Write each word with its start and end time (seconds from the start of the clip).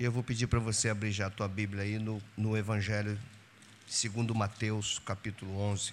Eu 0.00 0.12
vou 0.12 0.22
pedir 0.22 0.46
para 0.46 0.60
você 0.60 0.88
abrir 0.88 1.10
já 1.10 1.26
a 1.26 1.30
tua 1.30 1.48
Bíblia 1.48 1.82
aí 1.82 1.98
no, 1.98 2.22
no 2.36 2.56
Evangelho 2.56 3.18
segundo 3.84 4.32
Mateus, 4.32 5.00
capítulo 5.00 5.58
11. 5.58 5.92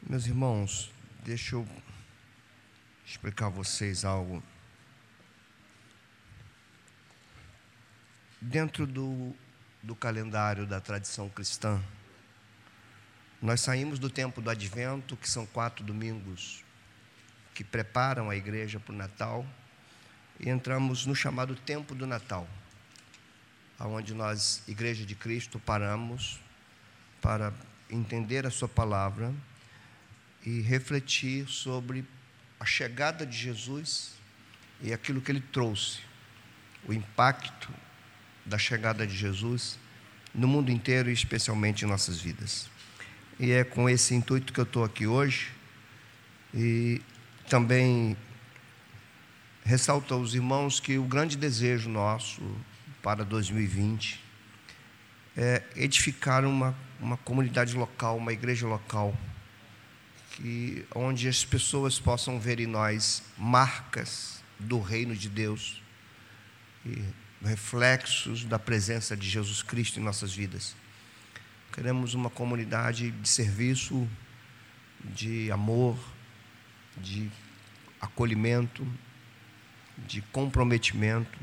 Meus 0.00 0.26
irmãos, 0.26 0.92
deixa 1.24 1.56
eu 1.56 1.66
explicar 3.04 3.46
a 3.46 3.48
vocês 3.48 4.04
algo. 4.04 4.40
Dentro 8.40 8.86
do, 8.86 9.34
do 9.82 9.96
calendário 9.96 10.68
da 10.68 10.80
tradição 10.80 11.28
cristã, 11.28 11.82
nós 13.40 13.60
saímos 13.60 13.98
do 13.98 14.08
tempo 14.08 14.40
do 14.40 14.50
advento, 14.50 15.16
que 15.16 15.28
são 15.28 15.44
quatro 15.46 15.84
domingos 15.84 16.62
que 17.54 17.62
preparam 17.62 18.30
a 18.30 18.36
igreja 18.36 18.80
para 18.80 18.92
o 18.92 18.96
Natal, 18.96 19.46
e 20.40 20.48
entramos 20.48 21.06
no 21.06 21.14
chamado 21.14 21.54
tempo 21.54 21.94
do 21.94 22.06
Natal, 22.06 22.48
onde 23.78 24.14
nós, 24.14 24.62
Igreja 24.66 25.04
de 25.04 25.14
Cristo, 25.14 25.58
paramos 25.58 26.40
para 27.20 27.52
entender 27.90 28.46
a 28.46 28.50
Sua 28.50 28.68
palavra 28.68 29.32
e 30.44 30.60
refletir 30.60 31.48
sobre 31.48 32.04
a 32.58 32.64
chegada 32.64 33.26
de 33.26 33.36
Jesus 33.36 34.12
e 34.80 34.92
aquilo 34.92 35.20
que 35.20 35.30
ele 35.30 35.40
trouxe, 35.40 36.00
o 36.86 36.92
impacto 36.92 37.72
da 38.44 38.58
chegada 38.58 39.06
de 39.06 39.16
Jesus 39.16 39.78
no 40.34 40.48
mundo 40.48 40.70
inteiro 40.70 41.10
e 41.10 41.12
especialmente 41.12 41.84
em 41.84 41.88
nossas 41.88 42.20
vidas. 42.20 42.68
E 43.38 43.50
é 43.50 43.64
com 43.64 43.88
esse 43.88 44.14
intuito 44.14 44.52
que 44.52 44.60
eu 44.60 44.64
estou 44.64 44.84
aqui 44.84 45.06
hoje 45.06 45.50
e 46.54 47.00
também 47.52 48.16
ressalto 49.62 50.14
aos 50.14 50.32
irmãos 50.32 50.80
que 50.80 50.96
o 50.96 51.04
grande 51.04 51.36
desejo 51.36 51.90
nosso 51.90 52.40
para 53.02 53.26
2020 53.26 54.18
é 55.36 55.62
edificar 55.76 56.46
uma, 56.46 56.74
uma 56.98 57.18
comunidade 57.18 57.76
local, 57.76 58.16
uma 58.16 58.32
igreja 58.32 58.66
local, 58.66 59.14
que, 60.30 60.86
onde 60.94 61.28
as 61.28 61.44
pessoas 61.44 62.00
possam 62.00 62.40
ver 62.40 62.58
em 62.58 62.66
nós 62.66 63.22
marcas 63.36 64.42
do 64.58 64.80
reino 64.80 65.14
de 65.14 65.28
Deus 65.28 65.82
e 66.86 67.04
reflexos 67.44 68.46
da 68.46 68.58
presença 68.58 69.14
de 69.14 69.28
Jesus 69.28 69.62
Cristo 69.62 70.00
em 70.00 70.02
nossas 70.02 70.32
vidas. 70.34 70.74
Queremos 71.70 72.14
uma 72.14 72.30
comunidade 72.30 73.10
de 73.10 73.28
serviço, 73.28 74.08
de 75.04 75.52
amor, 75.52 75.98
de 76.96 77.30
acolhimento, 78.02 78.86
de 79.96 80.20
comprometimento 80.20 81.38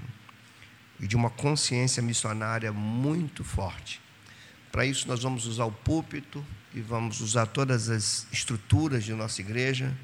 e 0.99 1.07
de 1.07 1.15
uma 1.15 1.29
consciência 1.29 2.03
missionária 2.03 2.71
muito 2.73 3.43
forte. 3.43 4.01
Para 4.71 4.85
isso, 4.85 5.07
nós 5.07 5.23
vamos 5.23 5.47
usar 5.47 5.65
o 5.65 5.71
púlpito 5.71 6.45
e 6.73 6.81
vamos 6.81 7.21
usar 7.21 7.47
todas 7.47 7.89
as 7.89 8.27
estruturas 8.31 9.03
de 9.03 9.13
nossa 9.13 9.41
igreja 9.41 9.97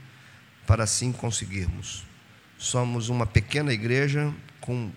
para 0.66 0.86
assim 0.86 1.12
conseguirmos. 1.12 2.03
Somos 2.58 3.09
uma 3.09 3.28
pequena 3.28 3.73
igreja 3.73 4.34
com 4.62 4.92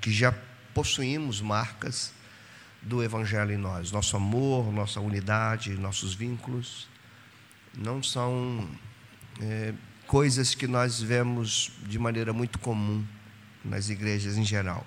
que 0.00 0.12
já 0.12 0.34
possuímos 0.74 1.40
marcas 1.40 2.12
do 2.82 3.02
Evangelho 3.02 3.52
em 3.52 3.56
nós. 3.56 3.90
Nosso 3.90 4.16
amor, 4.16 4.70
nossa 4.72 5.00
unidade, 5.00 5.70
nossos 5.74 6.12
vínculos 6.12 6.88
não 7.76 8.02
são 8.02 8.68
é, 9.40 9.72
coisas 10.06 10.54
que 10.54 10.66
nós 10.66 11.00
vemos 11.00 11.72
de 11.86 11.98
maneira 11.98 12.32
muito 12.32 12.58
comum 12.58 13.04
nas 13.64 13.88
igrejas 13.88 14.36
em 14.36 14.44
geral. 14.44 14.86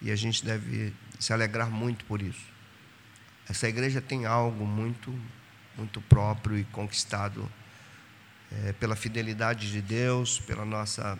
E 0.00 0.10
a 0.10 0.16
gente 0.16 0.44
deve 0.44 0.92
se 1.18 1.32
alegrar 1.32 1.70
muito 1.70 2.04
por 2.04 2.22
isso. 2.22 2.46
Essa 3.48 3.68
igreja 3.68 4.00
tem 4.00 4.26
algo 4.26 4.66
muito, 4.66 5.12
muito 5.76 6.00
próprio 6.02 6.58
e 6.58 6.64
conquistado 6.64 7.50
é, 8.52 8.72
pela 8.74 8.96
fidelidade 8.96 9.70
de 9.70 9.80
Deus, 9.80 10.38
pela 10.40 10.64
nossa 10.64 11.18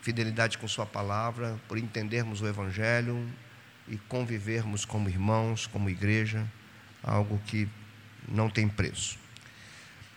fidelidade 0.00 0.58
com 0.58 0.66
Sua 0.66 0.86
palavra, 0.86 1.58
por 1.68 1.78
entendermos 1.78 2.40
o 2.40 2.46
Evangelho 2.46 3.28
e 3.86 3.96
convivermos 3.96 4.84
como 4.84 5.08
irmãos, 5.08 5.66
como 5.66 5.90
igreja, 5.90 6.46
algo 7.02 7.40
que 7.46 7.68
não 8.28 8.48
tem 8.48 8.68
preço. 8.68 9.18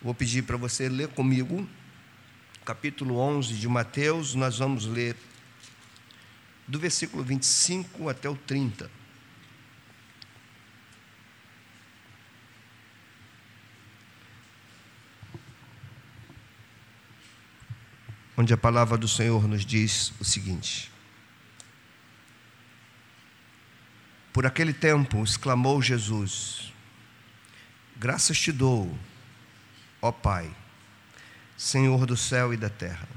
Vou 0.01 0.13
pedir 0.13 0.43
para 0.43 0.57
você 0.57 0.89
ler 0.89 1.09
comigo 1.09 1.67
capítulo 2.65 3.17
11 3.17 3.55
de 3.55 3.67
Mateus, 3.67 4.35
nós 4.35 4.59
vamos 4.59 4.85
ler 4.85 5.17
do 6.67 6.79
versículo 6.79 7.23
25 7.23 8.07
até 8.07 8.29
o 8.29 8.35
30. 8.35 8.89
Onde 18.37 18.53
a 18.53 18.57
palavra 18.57 18.97
do 18.97 19.07
Senhor 19.07 19.47
nos 19.47 19.65
diz 19.65 20.13
o 20.19 20.23
seguinte: 20.23 20.91
Por 24.31 24.45
aquele 24.45 24.73
tempo 24.73 25.23
exclamou 25.23 25.81
Jesus: 25.81 26.71
Graças 27.97 28.39
te 28.39 28.51
dou, 28.51 28.97
ó 30.01 30.11
Pai 30.11 30.60
Senhor 31.61 32.07
do 32.07 32.17
céu 32.17 32.51
e 32.51 32.57
da 32.57 32.71
terra, 32.71 33.07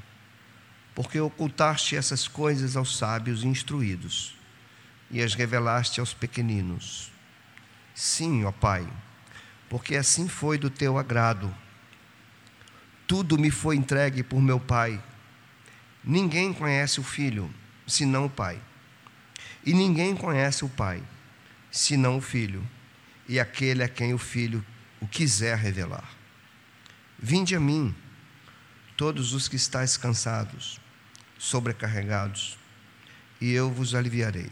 porque 0.95 1.19
ocultaste 1.19 1.97
essas 1.97 2.29
coisas 2.29 2.77
aos 2.77 2.99
sábios 2.99 3.43
e 3.43 3.47
instruídos 3.47 4.35
e 5.11 5.23
as 5.23 5.33
revelaste 5.33 5.99
aos 5.99 6.13
pequeninos. 6.13 7.11
Sim, 7.95 8.45
ó 8.45 8.53
Pai, 8.53 8.87
porque 9.67 9.97
assim 9.97 10.29
foi 10.29 10.59
do 10.59 10.69
teu 10.69 10.99
agrado. 10.99 11.55
Tudo 13.07 13.39
me 13.39 13.51
foi 13.51 13.77
entregue 13.77 14.23
por 14.23 14.43
meu 14.43 14.61
Pai. 14.61 15.03
Ninguém 16.05 16.53
conhece 16.53 17.01
o 17.01 17.03
Filho, 17.03 17.51
senão 17.87 18.27
o 18.27 18.31
Pai. 18.31 18.61
E 19.65 19.73
ninguém 19.73 20.15
conhece 20.15 20.67
o 20.67 20.69
Pai, 20.69 21.03
senão 21.71 22.19
o 22.19 22.21
Filho, 22.21 22.63
e 23.27 23.41
aquele 23.41 23.83
a 23.83 23.89
quem 23.89 24.13
o 24.13 24.19
Filho 24.19 24.63
o 25.01 25.09
quiser 25.09 25.57
revelar. 25.57 26.11
Vinde 27.19 27.57
a 27.57 27.61
mim 27.61 28.04
todos 28.97 29.33
os 29.33 29.49
que 29.49 29.57
estáis 29.57 29.97
cansados, 29.97 30.81
sobrecarregados, 31.39 32.59
e 33.41 33.53
eu 33.53 33.71
vos 33.71 33.95
aliviarei. 33.95 34.51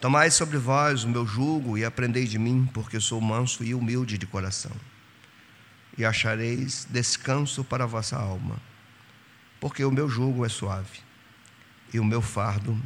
Tomai 0.00 0.30
sobre 0.30 0.56
vós 0.56 1.04
o 1.04 1.08
meu 1.08 1.26
jugo 1.26 1.76
e 1.76 1.84
aprendei 1.84 2.26
de 2.26 2.38
mim, 2.38 2.68
porque 2.72 2.98
sou 2.98 3.20
manso 3.20 3.62
e 3.62 3.74
humilde 3.74 4.16
de 4.16 4.26
coração. 4.26 4.72
E 5.98 6.04
achareis 6.04 6.86
descanso 6.90 7.62
para 7.62 7.84
a 7.84 7.86
vossa 7.86 8.16
alma, 8.16 8.58
porque 9.60 9.84
o 9.84 9.90
meu 9.90 10.08
jugo 10.08 10.46
é 10.46 10.48
suave 10.48 11.00
e 11.92 12.00
o 12.00 12.04
meu 12.04 12.22
fardo 12.22 12.80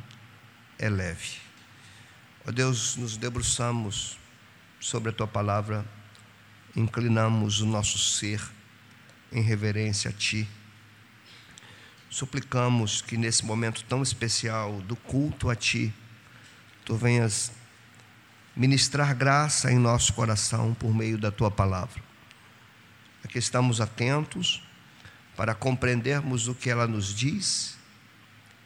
é 0.77 0.89
leve. 0.89 1.39
Ó 2.47 2.51
Deus, 2.51 2.97
nos 2.97 3.17
debruçamos 3.17 4.19
sobre 4.81 5.11
a 5.11 5.13
tua 5.13 5.29
palavra, 5.29 5.87
inclinamos 6.75 7.61
o 7.61 7.67
nosso 7.67 7.99
ser 7.99 8.41
em 9.33 9.43
reverência 9.43 10.11
a 10.11 10.13
Ti. 10.13 10.49
Suplicamos 12.09 13.03
que 13.03 13.17
nesse 13.17 13.45
momento 13.45 13.85
tão 13.85 14.03
especial 14.03 14.81
do 14.83 14.97
culto 14.97 15.51
a 15.51 15.57
Ti, 15.57 15.93
Tu 16.85 16.95
venhas 16.97 17.51
ministrar 18.55 19.15
graça 19.15 19.73
em 19.73 19.79
nosso 19.79 20.13
coração 20.13 20.75
por 20.75 20.95
meio 20.95 21.19
da 21.19 21.31
Tua 21.31 21.51
palavra. 21.51 22.03
Aqui 23.25 23.39
estamos 23.39 23.81
atentos 23.81 24.63
para 25.37 25.55
compreendermos 25.55 26.47
o 26.47 26.55
que 26.55 26.71
ela 26.71 26.87
nos 26.87 27.15
diz 27.15 27.77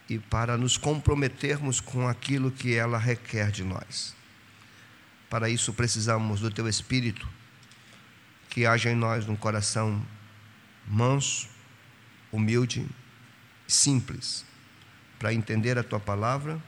e 0.08 0.18
para 0.18 0.56
nos 0.56 0.76
comprometermos 0.76 1.80
com 1.80 2.08
aquilo 2.08 2.50
que 2.50 2.74
ela 2.74 2.98
requer 2.98 3.50
de 3.50 3.62
nós. 3.62 4.14
Para 5.30 5.48
isso 5.48 5.72
precisamos 5.72 6.40
do 6.40 6.50
Teu 6.50 6.68
Espírito, 6.68 7.28
que 8.50 8.66
haja 8.66 8.90
em 8.90 8.94
nós 8.94 9.28
um 9.28 9.36
coração 9.36 10.04
manso, 10.88 11.48
humilde, 12.32 12.86
simples, 13.66 14.44
para 15.18 15.32
entender 15.32 15.78
a 15.78 15.82
tua 15.82 16.00
palavra, 16.00 16.62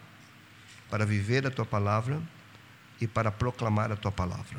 para 0.90 1.06
viver 1.06 1.46
a 1.46 1.50
tua 1.50 1.64
palavra 1.64 2.20
e 3.00 3.06
para 3.06 3.31
proclamar 3.31 3.90
a 3.90 3.96
tua 3.96 4.12
palavra. 4.12 4.58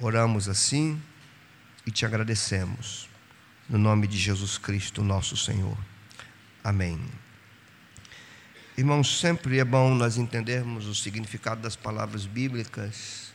Oramos 0.00 0.48
assim 0.48 1.00
e 1.86 1.90
te 1.90 2.04
agradecemos. 2.04 3.08
No 3.68 3.78
nome 3.78 4.06
de 4.06 4.18
Jesus 4.18 4.58
Cristo, 4.58 5.02
nosso 5.02 5.36
Senhor. 5.36 5.76
Amém. 6.62 7.00
Irmãos, 8.76 9.20
sempre 9.20 9.58
é 9.58 9.64
bom 9.64 9.94
nós 9.94 10.18
entendermos 10.18 10.86
o 10.86 10.94
significado 10.94 11.62
das 11.62 11.74
palavras 11.74 12.26
bíblicas 12.26 13.32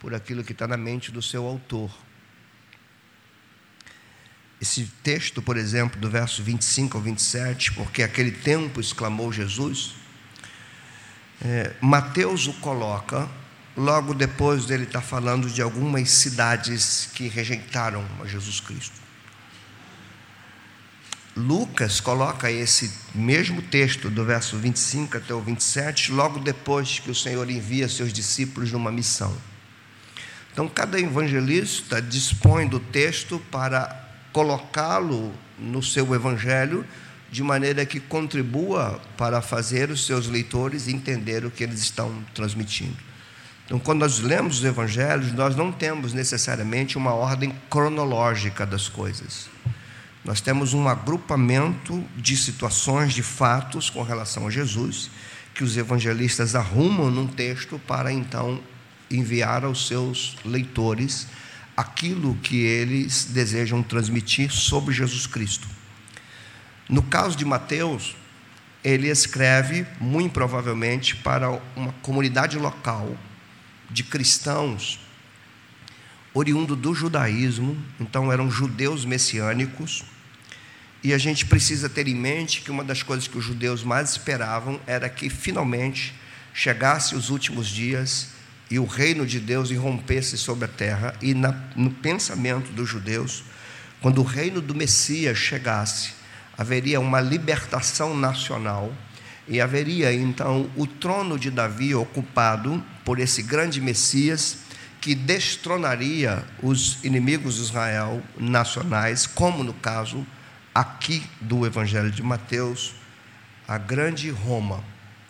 por 0.00 0.14
aquilo 0.14 0.42
que 0.42 0.52
está 0.52 0.66
na 0.66 0.76
mente 0.76 1.12
do 1.12 1.20
seu 1.20 1.46
autor. 1.46 1.90
Esse 4.64 4.90
texto, 5.02 5.42
por 5.42 5.58
exemplo, 5.58 6.00
do 6.00 6.08
verso 6.08 6.42
25 6.42 6.96
ao 6.96 7.02
27, 7.02 7.72
porque 7.72 8.02
aquele 8.02 8.30
tempo 8.30 8.80
exclamou 8.80 9.30
Jesus, 9.30 9.94
é, 11.44 11.74
Mateus 11.82 12.46
o 12.46 12.54
coloca 12.54 13.28
logo 13.76 14.14
depois 14.14 14.64
dele 14.64 14.84
estar 14.84 15.02
falando 15.02 15.50
de 15.50 15.60
algumas 15.60 16.08
cidades 16.08 17.10
que 17.14 17.28
rejeitaram 17.28 18.02
a 18.22 18.26
Jesus 18.26 18.58
Cristo. 18.58 19.04
Lucas 21.36 22.00
coloca 22.00 22.50
esse 22.50 22.90
mesmo 23.14 23.60
texto, 23.60 24.08
do 24.08 24.24
verso 24.24 24.56
25 24.56 25.18
até 25.18 25.34
o 25.34 25.42
27, 25.42 26.10
logo 26.10 26.38
depois 26.38 27.00
que 27.00 27.10
o 27.10 27.14
Senhor 27.14 27.50
envia 27.50 27.86
seus 27.86 28.12
discípulos 28.12 28.72
numa 28.72 28.90
missão. 28.90 29.36
Então, 30.52 30.68
cada 30.68 30.98
evangelista 30.98 32.00
dispõe 32.00 32.66
do 32.66 32.78
texto 32.78 33.42
para 33.50 34.03
colocá-lo 34.34 35.32
no 35.56 35.80
seu 35.80 36.12
evangelho, 36.12 36.84
de 37.30 37.40
maneira 37.40 37.86
que 37.86 38.00
contribua 38.00 39.00
para 39.16 39.40
fazer 39.40 39.90
os 39.90 40.04
seus 40.04 40.26
leitores 40.26 40.88
entender 40.88 41.44
o 41.44 41.50
que 41.52 41.62
eles 41.62 41.80
estão 41.80 42.12
transmitindo. 42.34 42.96
Então, 43.64 43.78
quando 43.78 44.00
nós 44.00 44.18
lemos 44.18 44.58
os 44.58 44.64
evangelhos, 44.64 45.32
nós 45.32 45.54
não 45.54 45.70
temos 45.70 46.12
necessariamente 46.12 46.98
uma 46.98 47.14
ordem 47.14 47.54
cronológica 47.70 48.66
das 48.66 48.88
coisas. 48.88 49.48
Nós 50.24 50.40
temos 50.40 50.74
um 50.74 50.88
agrupamento 50.88 52.04
de 52.16 52.36
situações, 52.36 53.14
de 53.14 53.22
fatos 53.22 53.88
com 53.88 54.02
relação 54.02 54.48
a 54.48 54.50
Jesus, 54.50 55.10
que 55.54 55.62
os 55.62 55.76
evangelistas 55.76 56.56
arrumam 56.56 57.08
num 57.08 57.28
texto 57.28 57.80
para 57.86 58.12
então 58.12 58.60
enviar 59.08 59.64
aos 59.64 59.86
seus 59.86 60.36
leitores 60.44 61.28
aquilo 61.76 62.34
que 62.36 62.60
eles 62.62 63.24
desejam 63.24 63.82
transmitir 63.82 64.50
sobre 64.52 64.94
Jesus 64.94 65.26
Cristo. 65.26 65.66
No 66.88 67.02
caso 67.02 67.36
de 67.36 67.44
Mateus, 67.44 68.14
ele 68.82 69.08
escreve, 69.08 69.86
muito 69.98 70.32
provavelmente, 70.32 71.16
para 71.16 71.50
uma 71.74 71.92
comunidade 72.02 72.58
local 72.58 73.16
de 73.90 74.04
cristãos 74.04 75.00
oriundo 76.34 76.74
do 76.74 76.92
judaísmo, 76.92 77.80
então 78.00 78.30
eram 78.30 78.50
judeus 78.50 79.04
messiânicos, 79.04 80.04
e 81.02 81.14
a 81.14 81.18
gente 81.18 81.46
precisa 81.46 81.88
ter 81.88 82.08
em 82.08 82.14
mente 82.14 82.60
que 82.60 82.70
uma 82.70 82.82
das 82.82 83.02
coisas 83.02 83.28
que 83.28 83.38
os 83.38 83.44
judeus 83.44 83.84
mais 83.84 84.10
esperavam 84.10 84.80
era 84.86 85.08
que 85.08 85.30
finalmente 85.30 86.12
chegasse 86.52 87.14
os 87.14 87.30
últimos 87.30 87.68
dias 87.68 88.33
e 88.70 88.78
o 88.78 88.84
reino 88.84 89.26
de 89.26 89.38
Deus 89.38 89.70
irrompesse 89.70 90.36
sobre 90.38 90.64
a 90.64 90.68
terra. 90.68 91.14
E 91.20 91.34
na, 91.34 91.52
no 91.76 91.90
pensamento 91.90 92.72
dos 92.72 92.88
judeus, 92.88 93.44
quando 94.00 94.20
o 94.20 94.24
reino 94.24 94.60
do 94.60 94.74
Messias 94.74 95.38
chegasse, 95.38 96.12
haveria 96.56 97.00
uma 97.00 97.20
libertação 97.20 98.16
nacional 98.16 98.92
e 99.46 99.60
haveria 99.60 100.12
então 100.12 100.70
o 100.76 100.86
trono 100.86 101.38
de 101.38 101.50
Davi 101.50 101.94
ocupado 101.94 102.82
por 103.04 103.18
esse 103.18 103.42
grande 103.42 103.80
Messias 103.80 104.58
que 105.00 105.14
destronaria 105.14 106.42
os 106.62 106.98
inimigos 107.04 107.56
de 107.56 107.62
Israel 107.62 108.22
nacionais, 108.38 109.26
como 109.26 109.62
no 109.62 109.74
caso 109.74 110.26
aqui 110.74 111.22
do 111.40 111.66
Evangelho 111.66 112.10
de 112.10 112.22
Mateus, 112.22 112.94
a 113.68 113.76
grande 113.76 114.30
Roma, 114.30 114.82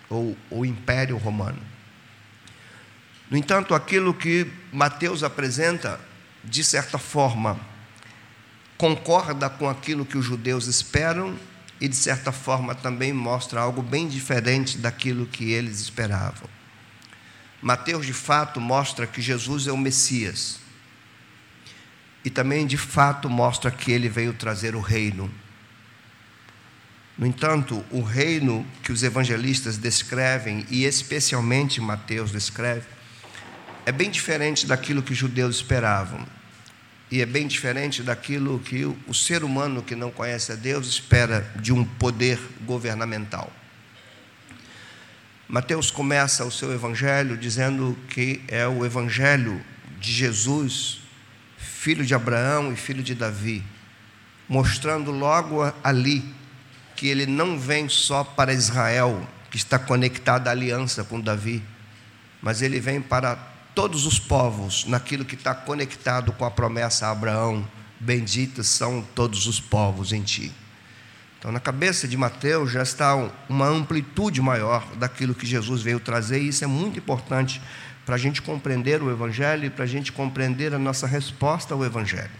ou 0.08 0.36
o 0.48 0.64
Império 0.64 1.16
Romano. 1.16 1.73
No 3.34 3.38
entanto, 3.38 3.74
aquilo 3.74 4.14
que 4.14 4.46
Mateus 4.72 5.24
apresenta, 5.24 5.98
de 6.44 6.62
certa 6.62 6.98
forma, 6.98 7.58
concorda 8.78 9.50
com 9.50 9.68
aquilo 9.68 10.06
que 10.06 10.16
os 10.16 10.24
judeus 10.24 10.68
esperam 10.68 11.36
e, 11.80 11.88
de 11.88 11.96
certa 11.96 12.30
forma, 12.30 12.76
também 12.76 13.12
mostra 13.12 13.60
algo 13.60 13.82
bem 13.82 14.06
diferente 14.06 14.78
daquilo 14.78 15.26
que 15.26 15.50
eles 15.50 15.80
esperavam. 15.80 16.48
Mateus, 17.60 18.06
de 18.06 18.12
fato, 18.12 18.60
mostra 18.60 19.04
que 19.04 19.20
Jesus 19.20 19.66
é 19.66 19.72
o 19.72 19.76
Messias 19.76 20.60
e 22.24 22.30
também 22.30 22.64
de 22.68 22.78
fato 22.78 23.28
mostra 23.28 23.68
que 23.68 23.90
ele 23.90 24.08
veio 24.08 24.32
trazer 24.32 24.76
o 24.76 24.80
reino. 24.80 25.28
No 27.18 27.26
entanto, 27.26 27.84
o 27.90 28.00
reino 28.00 28.64
que 28.84 28.92
os 28.92 29.02
evangelistas 29.02 29.76
descrevem, 29.76 30.64
e 30.70 30.84
especialmente 30.84 31.80
Mateus 31.80 32.30
descreve, 32.30 32.93
é 33.86 33.92
bem 33.92 34.10
diferente 34.10 34.66
daquilo 34.66 35.02
que 35.02 35.12
os 35.12 35.18
judeus 35.18 35.56
esperavam. 35.56 36.26
E 37.10 37.20
é 37.20 37.26
bem 37.26 37.46
diferente 37.46 38.02
daquilo 38.02 38.58
que 38.58 38.84
o 38.84 39.14
ser 39.14 39.44
humano 39.44 39.82
que 39.82 39.94
não 39.94 40.10
conhece 40.10 40.52
a 40.52 40.54
Deus 40.54 40.86
espera 40.86 41.48
de 41.56 41.72
um 41.72 41.84
poder 41.84 42.38
governamental. 42.62 43.52
Mateus 45.48 45.90
começa 45.90 46.44
o 46.44 46.50
seu 46.50 46.72
evangelho 46.72 47.36
dizendo 47.36 47.96
que 48.08 48.42
é 48.48 48.66
o 48.66 48.84
evangelho 48.84 49.62
de 50.00 50.10
Jesus 50.10 51.04
filho 51.84 52.06
de 52.06 52.14
Abraão 52.14 52.72
e 52.72 52.76
filho 52.76 53.02
de 53.02 53.14
Davi, 53.14 53.62
mostrando 54.48 55.10
logo 55.10 55.62
ali 55.84 56.24
que 56.96 57.08
ele 57.08 57.26
não 57.26 57.58
vem 57.58 57.90
só 57.90 58.24
para 58.24 58.54
Israel, 58.54 59.28
que 59.50 59.58
está 59.58 59.78
conectado 59.78 60.48
à 60.48 60.50
aliança 60.50 61.04
com 61.04 61.20
Davi, 61.20 61.62
mas 62.40 62.62
ele 62.62 62.80
vem 62.80 63.02
para 63.02 63.53
todos 63.74 64.06
os 64.06 64.18
povos, 64.18 64.84
naquilo 64.86 65.24
que 65.24 65.34
está 65.34 65.54
conectado 65.54 66.32
com 66.32 66.44
a 66.44 66.50
promessa 66.50 67.06
a 67.06 67.10
Abraão: 67.10 67.66
benditos 67.98 68.68
são 68.68 69.02
todos 69.14 69.46
os 69.46 69.60
povos 69.60 70.12
em 70.12 70.22
ti. 70.22 70.52
Então, 71.38 71.52
na 71.52 71.60
cabeça 71.60 72.08
de 72.08 72.16
Mateus 72.16 72.70
já 72.70 72.82
está 72.82 73.14
uma 73.48 73.66
amplitude 73.66 74.40
maior 74.40 74.86
daquilo 74.96 75.34
que 75.34 75.44
Jesus 75.44 75.82
veio 75.82 76.00
trazer, 76.00 76.40
e 76.40 76.48
isso 76.48 76.64
é 76.64 76.66
muito 76.66 76.98
importante 76.98 77.60
para 78.06 78.14
a 78.14 78.18
gente 78.18 78.40
compreender 78.40 79.02
o 79.02 79.10
Evangelho 79.10 79.66
e 79.66 79.70
para 79.70 79.84
a 79.84 79.86
gente 79.86 80.12
compreender 80.12 80.74
a 80.74 80.78
nossa 80.78 81.06
resposta 81.06 81.74
ao 81.74 81.84
Evangelho. 81.84 82.30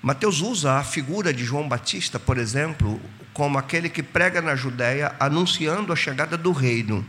Mateus 0.00 0.40
usa 0.40 0.74
a 0.74 0.84
figura 0.84 1.32
de 1.32 1.44
João 1.44 1.68
Batista, 1.68 2.20
por 2.20 2.38
exemplo, 2.38 3.00
como 3.32 3.58
aquele 3.58 3.88
que 3.88 4.02
prega 4.02 4.40
na 4.40 4.54
Judéia 4.54 5.14
anunciando 5.18 5.92
a 5.92 5.96
chegada 5.96 6.36
do 6.36 6.52
reino. 6.52 7.04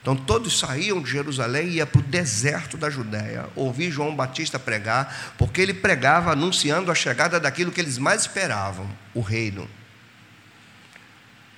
Então 0.00 0.16
todos 0.16 0.58
saíam 0.58 1.02
de 1.02 1.10
Jerusalém 1.10 1.68
e 1.68 1.76
iam 1.76 1.86
para 1.86 1.98
o 1.98 2.02
deserto 2.02 2.76
da 2.76 2.88
Judéia, 2.88 3.46
ouvir 3.54 3.90
João 3.90 4.14
Batista 4.14 4.58
pregar, 4.58 5.34
porque 5.36 5.60
ele 5.60 5.74
pregava 5.74 6.32
anunciando 6.32 6.90
a 6.90 6.94
chegada 6.94 7.38
daquilo 7.38 7.72
que 7.72 7.80
eles 7.80 7.98
mais 7.98 8.22
esperavam, 8.22 8.88
o 9.12 9.20
reino. 9.20 9.68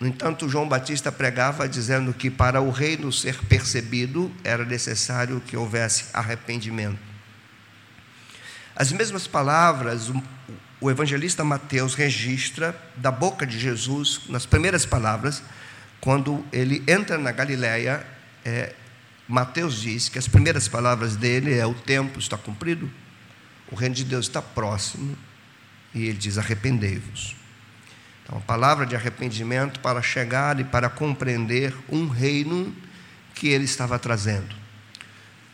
No 0.01 0.07
entanto, 0.07 0.49
João 0.49 0.67
Batista 0.67 1.13
pregava 1.13 1.69
dizendo 1.69 2.15
que 2.15 2.31
para 2.31 2.61
o 2.63 2.71
reino 2.71 3.13
ser 3.13 3.37
percebido 3.45 4.33
era 4.43 4.65
necessário 4.65 5.43
que 5.47 5.57
houvesse 5.57 6.07
arrependimento. 6.15 6.99
As 8.75 8.91
mesmas 8.91 9.27
palavras 9.27 10.11
o 10.81 10.91
evangelista 10.91 11.45
Mateus 11.45 11.95
registra 11.95 12.75
da 12.97 13.11
boca 13.11 13.47
de 13.47 13.59
Jesus, 13.59 14.23
nas 14.31 14.47
primeiras 14.47 14.87
palavras, 14.87 15.43
quando 16.01 16.43
ele 16.51 16.83
entra 16.89 17.19
na 17.19 17.31
Galiléia, 17.31 18.03
é, 18.45 18.75
Mateus 19.29 19.81
diz 19.81 20.09
que 20.09 20.19
as 20.19 20.27
primeiras 20.27 20.67
palavras 20.69 21.17
dele 21.17 21.55
é: 21.57 21.65
o 21.65 21.75
tempo 21.75 22.19
está 22.19 22.37
cumprido, 22.37 22.91
o 23.71 23.75
reino 23.75 23.95
de 23.95 24.05
Deus 24.05 24.27
está 24.27 24.43
próximo, 24.43 25.17
e 25.95 26.07
ele 26.07 26.19
diz: 26.19 26.39
arrependei-vos. 26.39 27.37
Então, 28.25 28.39
a 28.39 28.41
palavra 28.41 28.87
de 28.87 28.95
arrependimento 28.95 29.81
para 29.81 30.03
chegar 30.03 30.59
e 30.61 30.65
para 30.65 30.89
compreender 30.89 31.75
um 31.89 32.09
reino 32.09 32.75
que 33.35 33.49
ele 33.49 33.65
estava 33.65 33.99
trazendo. 33.99 34.55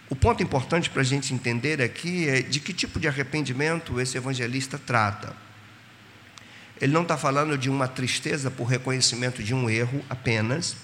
O 0.09 0.15
ponto 0.15 0.43
importante 0.43 0.89
para 0.89 1.03
a 1.03 1.05
gente 1.05 1.35
entender 1.35 1.83
aqui 1.83 2.29
é 2.29 2.41
de 2.41 2.61
que 2.61 2.73
tipo 2.73 3.01
de 3.01 3.09
arrependimento 3.09 4.01
esse 4.01 4.17
evangelista 4.17 4.79
trata. 4.79 5.35
Ele 6.81 6.93
não 6.93 7.03
está 7.03 7.17
falando 7.17 7.57
de 7.59 7.69
uma 7.69 7.89
tristeza 7.89 8.51
por 8.51 8.65
reconhecimento 8.65 9.43
de 9.43 9.55
um 9.55 9.69
erro 9.69 10.05
apenas, 10.09 10.77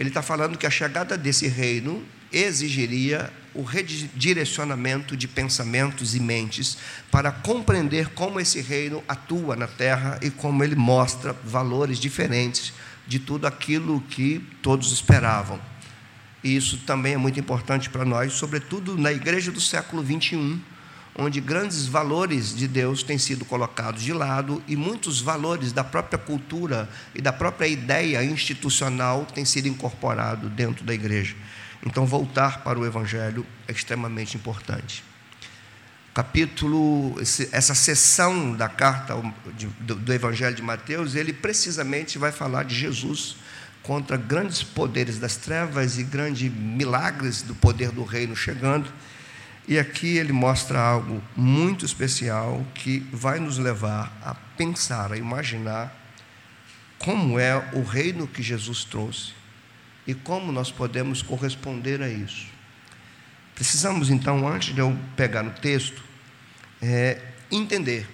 ele 0.00 0.08
está 0.08 0.22
falando 0.22 0.56
que 0.56 0.66
a 0.66 0.70
chegada 0.70 1.18
desse 1.18 1.46
reino 1.46 2.02
exigiria 2.32 3.30
o 3.52 3.62
redirecionamento 3.62 5.14
de 5.14 5.28
pensamentos 5.28 6.14
e 6.14 6.20
mentes 6.20 6.78
para 7.10 7.30
compreender 7.30 8.08
como 8.14 8.40
esse 8.40 8.62
reino 8.62 9.04
atua 9.06 9.54
na 9.54 9.66
terra 9.66 10.18
e 10.22 10.30
como 10.30 10.64
ele 10.64 10.74
mostra 10.74 11.34
valores 11.44 11.98
diferentes 11.98 12.72
de 13.06 13.18
tudo 13.18 13.46
aquilo 13.46 14.00
que 14.08 14.42
todos 14.62 14.90
esperavam. 14.90 15.60
E 16.42 16.56
isso 16.56 16.78
também 16.86 17.12
é 17.12 17.18
muito 17.18 17.38
importante 17.38 17.90
para 17.90 18.02
nós, 18.02 18.32
sobretudo 18.32 18.96
na 18.96 19.12
igreja 19.12 19.52
do 19.52 19.60
século 19.60 20.02
21, 20.02 20.58
onde 21.20 21.38
grandes 21.38 21.86
valores 21.86 22.56
de 22.56 22.66
Deus 22.66 23.02
têm 23.02 23.18
sido 23.18 23.44
colocados 23.44 24.02
de 24.02 24.12
lado 24.12 24.62
e 24.66 24.74
muitos 24.74 25.20
valores 25.20 25.70
da 25.70 25.84
própria 25.84 26.18
cultura 26.18 26.88
e 27.14 27.20
da 27.20 27.30
própria 27.30 27.66
ideia 27.66 28.24
institucional 28.24 29.26
têm 29.26 29.44
sido 29.44 29.68
incorporados 29.68 30.50
dentro 30.52 30.82
da 30.82 30.94
igreja. 30.94 31.36
Então, 31.84 32.06
voltar 32.06 32.64
para 32.64 32.78
o 32.78 32.86
Evangelho 32.86 33.46
é 33.68 33.72
extremamente 33.72 34.36
importante. 34.36 35.04
capítulo, 36.14 37.14
essa 37.52 37.74
sessão 37.74 38.54
da 38.54 38.68
carta 38.68 39.14
do 39.78 40.12
Evangelho 40.12 40.56
de 40.56 40.62
Mateus, 40.62 41.14
ele 41.14 41.32
precisamente 41.32 42.18
vai 42.18 42.32
falar 42.32 42.64
de 42.64 42.74
Jesus 42.74 43.36
contra 43.82 44.16
grandes 44.16 44.62
poderes 44.62 45.18
das 45.18 45.36
trevas 45.36 45.98
e 45.98 46.02
grandes 46.02 46.50
milagres 46.50 47.42
do 47.42 47.54
poder 47.54 47.90
do 47.90 48.04
reino 48.04 48.34
chegando. 48.34 48.90
E 49.70 49.78
aqui 49.78 50.16
ele 50.16 50.32
mostra 50.32 50.80
algo 50.80 51.22
muito 51.36 51.84
especial 51.84 52.66
que 52.74 52.98
vai 53.12 53.38
nos 53.38 53.56
levar 53.56 54.12
a 54.20 54.34
pensar, 54.34 55.12
a 55.12 55.16
imaginar 55.16 55.96
como 56.98 57.38
é 57.38 57.56
o 57.72 57.84
reino 57.84 58.26
que 58.26 58.42
Jesus 58.42 58.82
trouxe 58.82 59.32
e 60.08 60.12
como 60.12 60.50
nós 60.50 60.72
podemos 60.72 61.22
corresponder 61.22 62.02
a 62.02 62.08
isso. 62.08 62.48
Precisamos 63.54 64.10
então, 64.10 64.48
antes 64.48 64.74
de 64.74 64.80
eu 64.80 64.98
pegar 65.14 65.44
no 65.44 65.52
texto, 65.52 66.02
é, 66.82 67.22
entender 67.48 68.08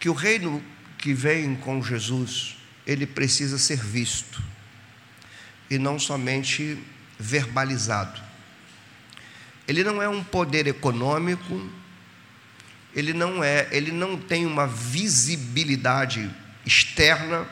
que 0.00 0.08
o 0.08 0.14
reino 0.14 0.60
que 0.98 1.14
vem 1.14 1.54
com 1.54 1.80
Jesus, 1.80 2.56
ele 2.84 3.06
precisa 3.06 3.56
ser 3.56 3.78
visto 3.78 4.42
e 5.70 5.78
não 5.78 5.96
somente 5.96 6.76
verbalizado. 7.20 8.27
Ele 9.68 9.84
não 9.84 10.00
é 10.00 10.08
um 10.08 10.24
poder 10.24 10.66
econômico, 10.66 11.70
ele 12.96 13.12
não 13.12 13.44
é, 13.44 13.68
ele 13.70 13.92
não 13.92 14.18
tem 14.18 14.46
uma 14.46 14.66
visibilidade 14.66 16.34
externa, 16.64 17.46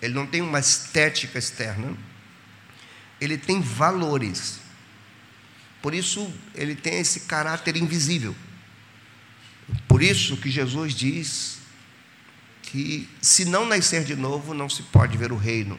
ele 0.00 0.14
não 0.14 0.26
tem 0.26 0.40
uma 0.40 0.58
estética 0.58 1.38
externa, 1.38 1.94
ele 3.20 3.36
tem 3.36 3.60
valores. 3.60 4.60
Por 5.82 5.94
isso 5.94 6.32
ele 6.54 6.74
tem 6.74 7.00
esse 7.00 7.20
caráter 7.20 7.76
invisível. 7.76 8.34
Por 9.86 10.02
isso 10.02 10.38
que 10.38 10.50
Jesus 10.50 10.94
diz 10.94 11.58
que 12.62 13.08
se 13.20 13.44
não 13.44 13.66
nascer 13.66 14.04
de 14.04 14.16
novo 14.16 14.54
não 14.54 14.70
se 14.70 14.82
pode 14.84 15.18
ver 15.18 15.32
o 15.32 15.36
reino. 15.36 15.78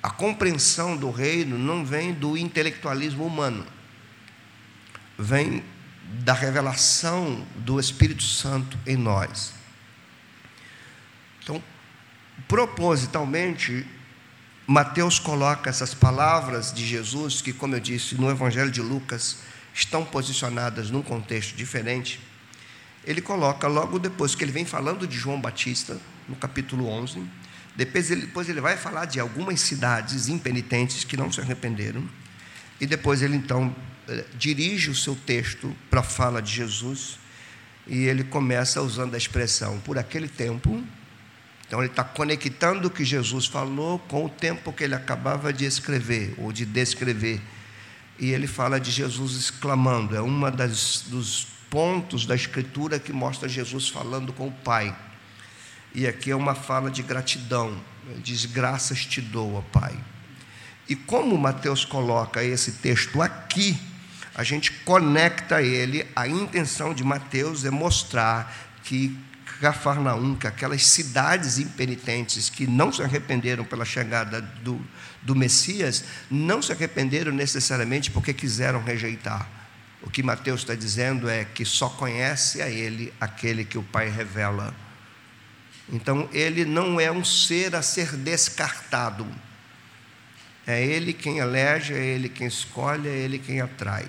A 0.00 0.10
compreensão 0.10 0.96
do 0.96 1.10
reino 1.10 1.58
não 1.58 1.84
vem 1.84 2.12
do 2.12 2.36
intelectualismo 2.36 3.26
humano 3.26 3.73
vem 5.18 5.62
da 6.22 6.32
revelação 6.32 7.46
do 7.56 7.78
Espírito 7.80 8.22
Santo 8.22 8.78
em 8.86 8.96
nós. 8.96 9.52
Então, 11.42 11.62
propositalmente, 12.48 13.86
Mateus 14.66 15.18
coloca 15.18 15.68
essas 15.68 15.92
palavras 15.92 16.72
de 16.72 16.86
Jesus, 16.86 17.42
que, 17.42 17.52
como 17.52 17.74
eu 17.74 17.80
disse, 17.80 18.14
no 18.14 18.30
Evangelho 18.30 18.70
de 18.70 18.80
Lucas, 18.80 19.38
estão 19.74 20.04
posicionadas 20.04 20.90
num 20.90 21.02
contexto 21.02 21.54
diferente. 21.54 22.20
Ele 23.04 23.20
coloca 23.20 23.66
logo 23.66 23.98
depois 23.98 24.34
que 24.34 24.42
ele 24.42 24.52
vem 24.52 24.64
falando 24.64 25.06
de 25.06 25.18
João 25.18 25.40
Batista, 25.40 26.00
no 26.26 26.36
capítulo 26.36 26.88
11. 26.88 27.22
Depois 27.76 28.10
ele, 28.10 28.22
depois 28.22 28.48
ele 28.48 28.60
vai 28.60 28.76
falar 28.76 29.04
de 29.04 29.20
algumas 29.20 29.60
cidades 29.60 30.28
impenitentes 30.28 31.04
que 31.04 31.16
não 31.16 31.30
se 31.30 31.40
arrependeram. 31.40 32.08
E 32.80 32.86
depois 32.86 33.20
ele 33.20 33.36
então 33.36 33.74
dirige 34.36 34.90
o 34.90 34.94
seu 34.94 35.14
texto 35.14 35.74
para 35.90 36.00
a 36.00 36.04
fala 36.04 36.40
de 36.40 36.52
Jesus 36.52 37.18
e 37.86 38.04
ele 38.04 38.24
começa 38.24 38.80
usando 38.80 39.14
a 39.14 39.18
expressão 39.18 39.78
por 39.80 39.98
aquele 39.98 40.28
tempo. 40.28 40.82
Então 41.66 41.80
ele 41.80 41.90
está 41.90 42.04
conectando 42.04 42.88
o 42.88 42.90
que 42.90 43.04
Jesus 43.04 43.46
falou 43.46 43.98
com 44.00 44.24
o 44.24 44.28
tempo 44.28 44.72
que 44.72 44.84
ele 44.84 44.94
acabava 44.94 45.52
de 45.52 45.64
escrever 45.64 46.34
ou 46.38 46.52
de 46.52 46.64
descrever. 46.64 47.40
E 48.18 48.30
ele 48.30 48.46
fala 48.46 48.78
de 48.78 48.90
Jesus 48.90 49.34
exclamando, 49.34 50.14
é 50.14 50.20
uma 50.20 50.50
das 50.50 51.04
dos 51.08 51.48
pontos 51.68 52.24
da 52.24 52.36
escritura 52.36 53.00
que 53.00 53.12
mostra 53.12 53.48
Jesus 53.48 53.88
falando 53.88 54.32
com 54.32 54.46
o 54.46 54.52
Pai. 54.52 54.96
E 55.94 56.06
aqui 56.06 56.30
é 56.30 56.36
uma 56.36 56.54
fala 56.54 56.90
de 56.90 57.02
gratidão. 57.02 57.80
Diz: 58.22 58.44
Graças 58.44 59.04
te 59.04 59.20
dou, 59.20 59.62
Pai. 59.72 59.96
E 60.88 60.94
como 60.94 61.36
Mateus 61.38 61.84
coloca 61.84 62.44
esse 62.44 62.72
texto 62.72 63.22
aqui, 63.22 63.78
a 64.34 64.42
gente 64.42 64.72
conecta 64.84 65.62
ele, 65.62 66.06
a 66.14 66.26
intenção 66.26 66.92
de 66.92 67.04
Mateus 67.04 67.64
é 67.64 67.70
mostrar 67.70 68.52
que 68.82 69.16
Cafarnaum, 69.60 70.34
que 70.34 70.46
aquelas 70.46 70.84
cidades 70.84 71.58
impenitentes 71.58 72.50
que 72.50 72.66
não 72.66 72.92
se 72.92 73.02
arrependeram 73.02 73.64
pela 73.64 73.84
chegada 73.84 74.40
do, 74.40 74.84
do 75.22 75.34
Messias, 75.34 76.04
não 76.30 76.60
se 76.60 76.72
arrependeram 76.72 77.32
necessariamente 77.32 78.10
porque 78.10 78.34
quiseram 78.34 78.82
rejeitar. 78.82 79.48
O 80.02 80.10
que 80.10 80.22
Mateus 80.22 80.60
está 80.60 80.74
dizendo 80.74 81.28
é 81.30 81.44
que 81.44 81.64
só 81.64 81.88
conhece 81.88 82.60
a 82.60 82.68
Ele 82.68 83.12
aquele 83.20 83.64
que 83.64 83.78
o 83.78 83.82
Pai 83.82 84.10
revela. 84.10 84.74
Então, 85.90 86.28
ele 86.32 86.64
não 86.64 87.00
é 87.00 87.10
um 87.10 87.24
ser 87.24 87.74
a 87.74 87.82
ser 87.82 88.16
descartado. 88.16 89.26
É 90.66 90.84
Ele 90.84 91.12
quem 91.12 91.38
elege, 91.38 91.94
é 91.94 92.04
Ele 92.04 92.28
quem 92.28 92.46
escolhe, 92.46 93.08
é 93.08 93.12
Ele 93.12 93.38
quem 93.38 93.60
atrai. 93.60 94.06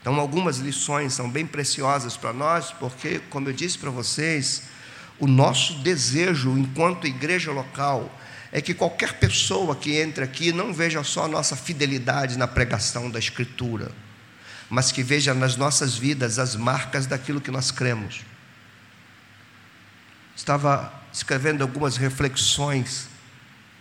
Então, 0.00 0.18
algumas 0.18 0.58
lições 0.58 1.12
são 1.12 1.30
bem 1.30 1.46
preciosas 1.46 2.16
para 2.16 2.32
nós, 2.32 2.72
porque, 2.72 3.20
como 3.28 3.48
eu 3.48 3.52
disse 3.52 3.78
para 3.78 3.90
vocês, 3.90 4.62
o 5.18 5.26
nosso 5.26 5.74
desejo 5.80 6.56
enquanto 6.56 7.06
igreja 7.06 7.52
local 7.52 8.10
é 8.50 8.60
que 8.60 8.72
qualquer 8.72 9.18
pessoa 9.18 9.76
que 9.76 10.00
entre 10.00 10.24
aqui 10.24 10.52
não 10.52 10.72
veja 10.72 11.04
só 11.04 11.26
a 11.26 11.28
nossa 11.28 11.54
fidelidade 11.54 12.38
na 12.38 12.48
pregação 12.48 13.10
da 13.10 13.18
Escritura, 13.18 13.92
mas 14.70 14.90
que 14.90 15.02
veja 15.02 15.34
nas 15.34 15.56
nossas 15.56 15.96
vidas 15.96 16.38
as 16.38 16.56
marcas 16.56 17.06
daquilo 17.06 17.40
que 17.40 17.50
nós 17.50 17.70
cremos. 17.70 18.22
Estava 20.34 20.92
escrevendo 21.12 21.62
algumas 21.62 21.98
reflexões 21.98 23.08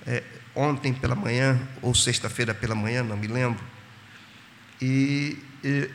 é, 0.05 0.21
ontem 0.53 0.93
pela 0.93 1.15
manhã, 1.15 1.57
ou 1.81 1.95
sexta-feira 1.95 2.53
pela 2.53 2.75
manhã, 2.75 3.01
não 3.01 3.15
me 3.15 3.27
lembro, 3.27 3.63
e 4.81 5.37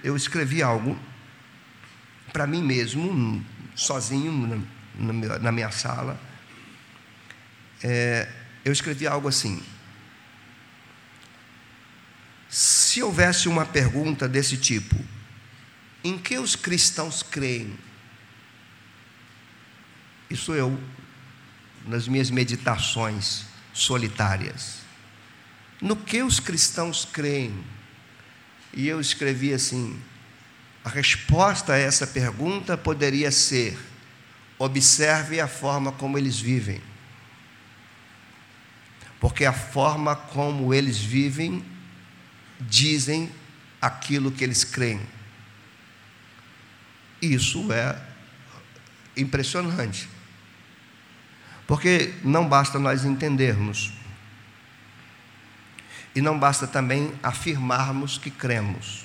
eu 0.03 0.17
escrevi 0.17 0.63
algo 0.63 0.99
para 2.33 2.47
mim 2.47 2.63
mesmo, 2.63 3.45
sozinho, 3.75 4.67
na 5.41 5.53
minha 5.53 5.71
sala. 5.71 6.21
É, 7.83 8.29
eu 8.65 8.73
escrevi 8.73 9.07
algo 9.07 9.29
assim: 9.29 9.63
se 12.49 13.03
houvesse 13.03 13.49
uma 13.49 13.67
pergunta 13.67 14.29
desse 14.29 14.57
tipo, 14.57 14.97
em 16.03 16.19
que 16.19 16.39
os 16.39 16.55
cristãos 16.55 17.23
creem? 17.23 17.79
Isso 20.31 20.55
eu, 20.55 20.79
nas 21.87 22.09
minhas 22.09 22.31
meditações 22.31 23.47
solitárias. 23.73 24.79
No 25.81 25.97
que 25.97 26.23
os 26.23 26.41
cristãos 26.41 27.05
creem? 27.05 27.63
E 28.75 28.89
eu 28.89 29.01
escrevi 29.01 29.53
assim: 29.53 29.99
a 30.85 30.89
resposta 30.89 31.75
a 31.75 31.79
essa 31.79 32.07
pergunta 32.07 32.77
poderia 32.77 33.31
ser: 33.31 33.79
observe 34.59 35.41
a 35.41 35.47
forma 35.47 35.93
como 35.93 36.19
eles 36.19 36.39
vivem. 36.39 36.81
Porque 39.21 39.45
a 39.45 39.53
forma 39.53 40.15
como 40.15 40.75
eles 40.75 40.99
vivem 40.99 41.65
dizem 42.61 43.33
aquilo 43.81 44.31
que 44.31 44.45
eles 44.45 44.65
creem. 44.65 45.01
Isso 47.23 47.73
é 47.73 47.99
impressionante. 49.17 50.09
Porque 51.67 52.13
não 52.23 52.47
basta 52.47 52.79
nós 52.79 53.05
entendermos 53.05 53.93
e 56.15 56.21
não 56.21 56.39
basta 56.39 56.67
também 56.67 57.13
afirmarmos 57.23 58.19
que 58.19 58.31
cremos. 58.31 59.05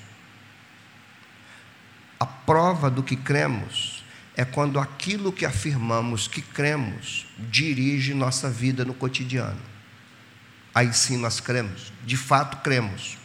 A 2.20 2.26
prova 2.26 2.90
do 2.90 3.02
que 3.02 3.16
cremos 3.16 4.04
é 4.36 4.46
quando 4.46 4.80
aquilo 4.80 5.34
que 5.34 5.46
afirmamos 5.46 6.28
que 6.28 6.42
cremos 6.42 7.26
dirige 7.38 8.14
nossa 8.14 8.50
vida 8.50 8.86
no 8.86 8.94
cotidiano. 8.94 9.60
Aí 10.74 10.94
sim 10.94 11.18
nós 11.18 11.40
cremos, 11.40 11.92
de 12.06 12.16
fato 12.16 12.58
cremos. 12.58 13.18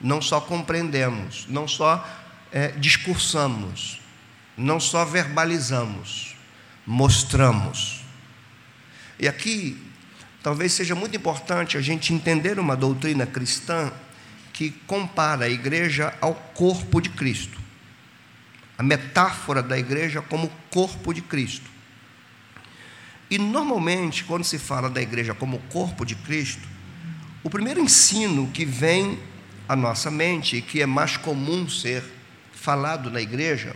Não 0.00 0.20
só 0.20 0.40
compreendemos, 0.40 1.46
não 1.48 1.68
só 1.68 2.06
é, 2.50 2.68
discursamos, 2.68 4.00
não 4.56 4.80
só 4.80 5.04
verbalizamos, 5.04 6.34
mostramos. 6.86 8.02
E 9.18 9.28
aqui 9.28 9.91
Talvez 10.42 10.72
seja 10.72 10.94
muito 10.94 11.16
importante 11.16 11.76
a 11.76 11.80
gente 11.80 12.12
entender 12.12 12.58
uma 12.58 12.76
doutrina 12.76 13.24
cristã 13.26 13.92
que 14.52 14.70
compara 14.86 15.44
a 15.44 15.48
igreja 15.48 16.12
ao 16.20 16.34
corpo 16.34 17.00
de 17.00 17.10
Cristo. 17.10 17.60
A 18.76 18.82
metáfora 18.82 19.62
da 19.62 19.78
igreja 19.78 20.20
como 20.20 20.50
corpo 20.70 21.14
de 21.14 21.22
Cristo. 21.22 21.70
E 23.30 23.38
normalmente, 23.38 24.24
quando 24.24 24.44
se 24.44 24.58
fala 24.58 24.90
da 24.90 25.00
igreja 25.00 25.32
como 25.32 25.58
corpo 25.70 26.04
de 26.04 26.14
Cristo, 26.16 26.68
o 27.42 27.48
primeiro 27.48 27.80
ensino 27.80 28.50
que 28.52 28.64
vem 28.64 29.18
à 29.68 29.76
nossa 29.76 30.10
mente, 30.10 30.56
e 30.56 30.62
que 30.62 30.82
é 30.82 30.86
mais 30.86 31.16
comum 31.16 31.68
ser 31.68 32.02
falado 32.52 33.10
na 33.10 33.20
igreja 33.20 33.74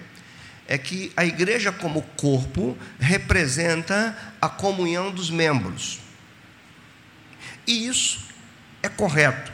é 0.69 0.77
que 0.77 1.13
a 1.17 1.25
igreja, 1.25 1.71
como 1.71 2.03
corpo, 2.17 2.77
representa 2.99 4.17
a 4.41 4.49
comunhão 4.49 5.13
dos 5.13 5.31
membros. 5.31 6.01
E 7.67 7.87
isso 7.87 8.21
é 8.83 8.89
correto, 8.89 9.53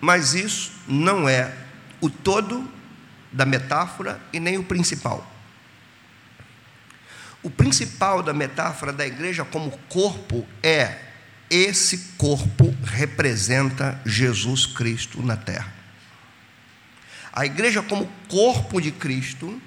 mas 0.00 0.34
isso 0.34 0.72
não 0.86 1.28
é 1.28 1.52
o 2.00 2.08
todo 2.08 2.70
da 3.32 3.44
metáfora 3.44 4.20
e 4.32 4.38
nem 4.38 4.58
o 4.58 4.64
principal. 4.64 5.28
O 7.42 7.50
principal 7.50 8.22
da 8.22 8.32
metáfora 8.32 8.92
da 8.92 9.04
igreja 9.06 9.44
como 9.44 9.76
corpo 9.88 10.46
é 10.62 10.96
esse 11.50 11.98
corpo 12.16 12.74
representa 12.84 14.00
Jesus 14.06 14.64
Cristo 14.64 15.20
na 15.22 15.36
terra. 15.36 15.72
A 17.32 17.44
igreja, 17.44 17.82
como 17.82 18.08
corpo 18.28 18.80
de 18.80 18.92
Cristo, 18.92 19.60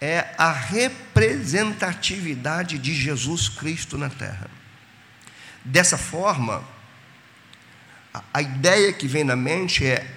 é 0.00 0.34
a 0.38 0.50
representatividade 0.50 2.78
de 2.78 2.94
Jesus 2.94 3.46
Cristo 3.48 3.98
na 3.98 4.08
terra. 4.08 4.48
Dessa 5.64 5.98
forma, 5.98 6.64
a, 8.32 8.42
ideia 8.42 8.92
que 8.92 9.06
vem 9.06 9.24
na 9.24 9.36
mente 9.36 9.84
é: 9.86 10.08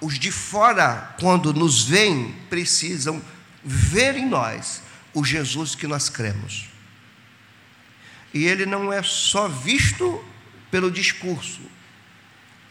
os 0.00 0.18
de 0.18 0.30
fora, 0.30 1.14
quando 1.18 1.52
nos 1.52 1.84
veem, 1.84 2.34
precisam 2.48 3.22
ver 3.64 4.16
em 4.16 4.26
nós 4.26 4.82
o 5.12 5.24
Jesus 5.24 5.74
que 5.74 5.86
nós 5.86 6.08
cremos. 6.08 6.68
E 8.32 8.44
ele 8.44 8.64
não 8.64 8.92
é 8.92 9.02
só 9.02 9.48
visto 9.48 10.24
pelo 10.70 10.90
discurso, 10.90 11.60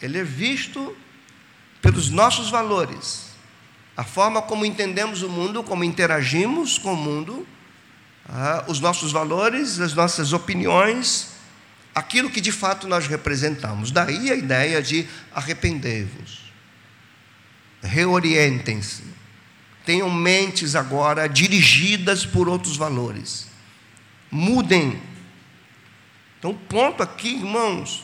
ele 0.02 0.18
é 0.18 0.24
visto 0.24 0.96
pelos 1.82 2.10
nossos 2.10 2.50
valores 2.50 3.30
a 4.00 4.04
forma 4.06 4.42
como 4.42 4.66
entendemos 4.66 5.24
o 5.24 5.28
mundo, 5.28 5.62
como 5.62 5.84
interagimos 5.84 6.78
com 6.78 6.94
o 6.94 6.96
mundo, 6.96 7.46
ah, 8.30 8.64
os 8.66 8.80
nossos 8.80 9.12
valores, 9.12 9.78
as 9.82 9.94
nossas 9.94 10.32
opiniões, 10.32 11.29
aquilo 12.00 12.30
que 12.30 12.42
de 12.42 12.52
fato 12.52 12.88
nós 12.88 13.08
representamos. 13.08 13.92
Daí 13.92 14.32
a 14.32 14.36
ideia 14.36 14.82
de 14.82 15.08
arrependei-vos, 15.34 16.52
reorientem-se, 17.82 19.04
tenham 19.86 20.10
mentes 20.10 20.76
agora 20.76 21.28
dirigidas 21.28 22.26
por 22.26 22.48
outros 22.48 22.78
valores, 22.78 23.48
mudem. 24.32 25.02
Então, 26.38 26.52
o 26.52 26.56
ponto 26.56 27.04
aqui, 27.04 27.36
irmãos, 27.36 28.04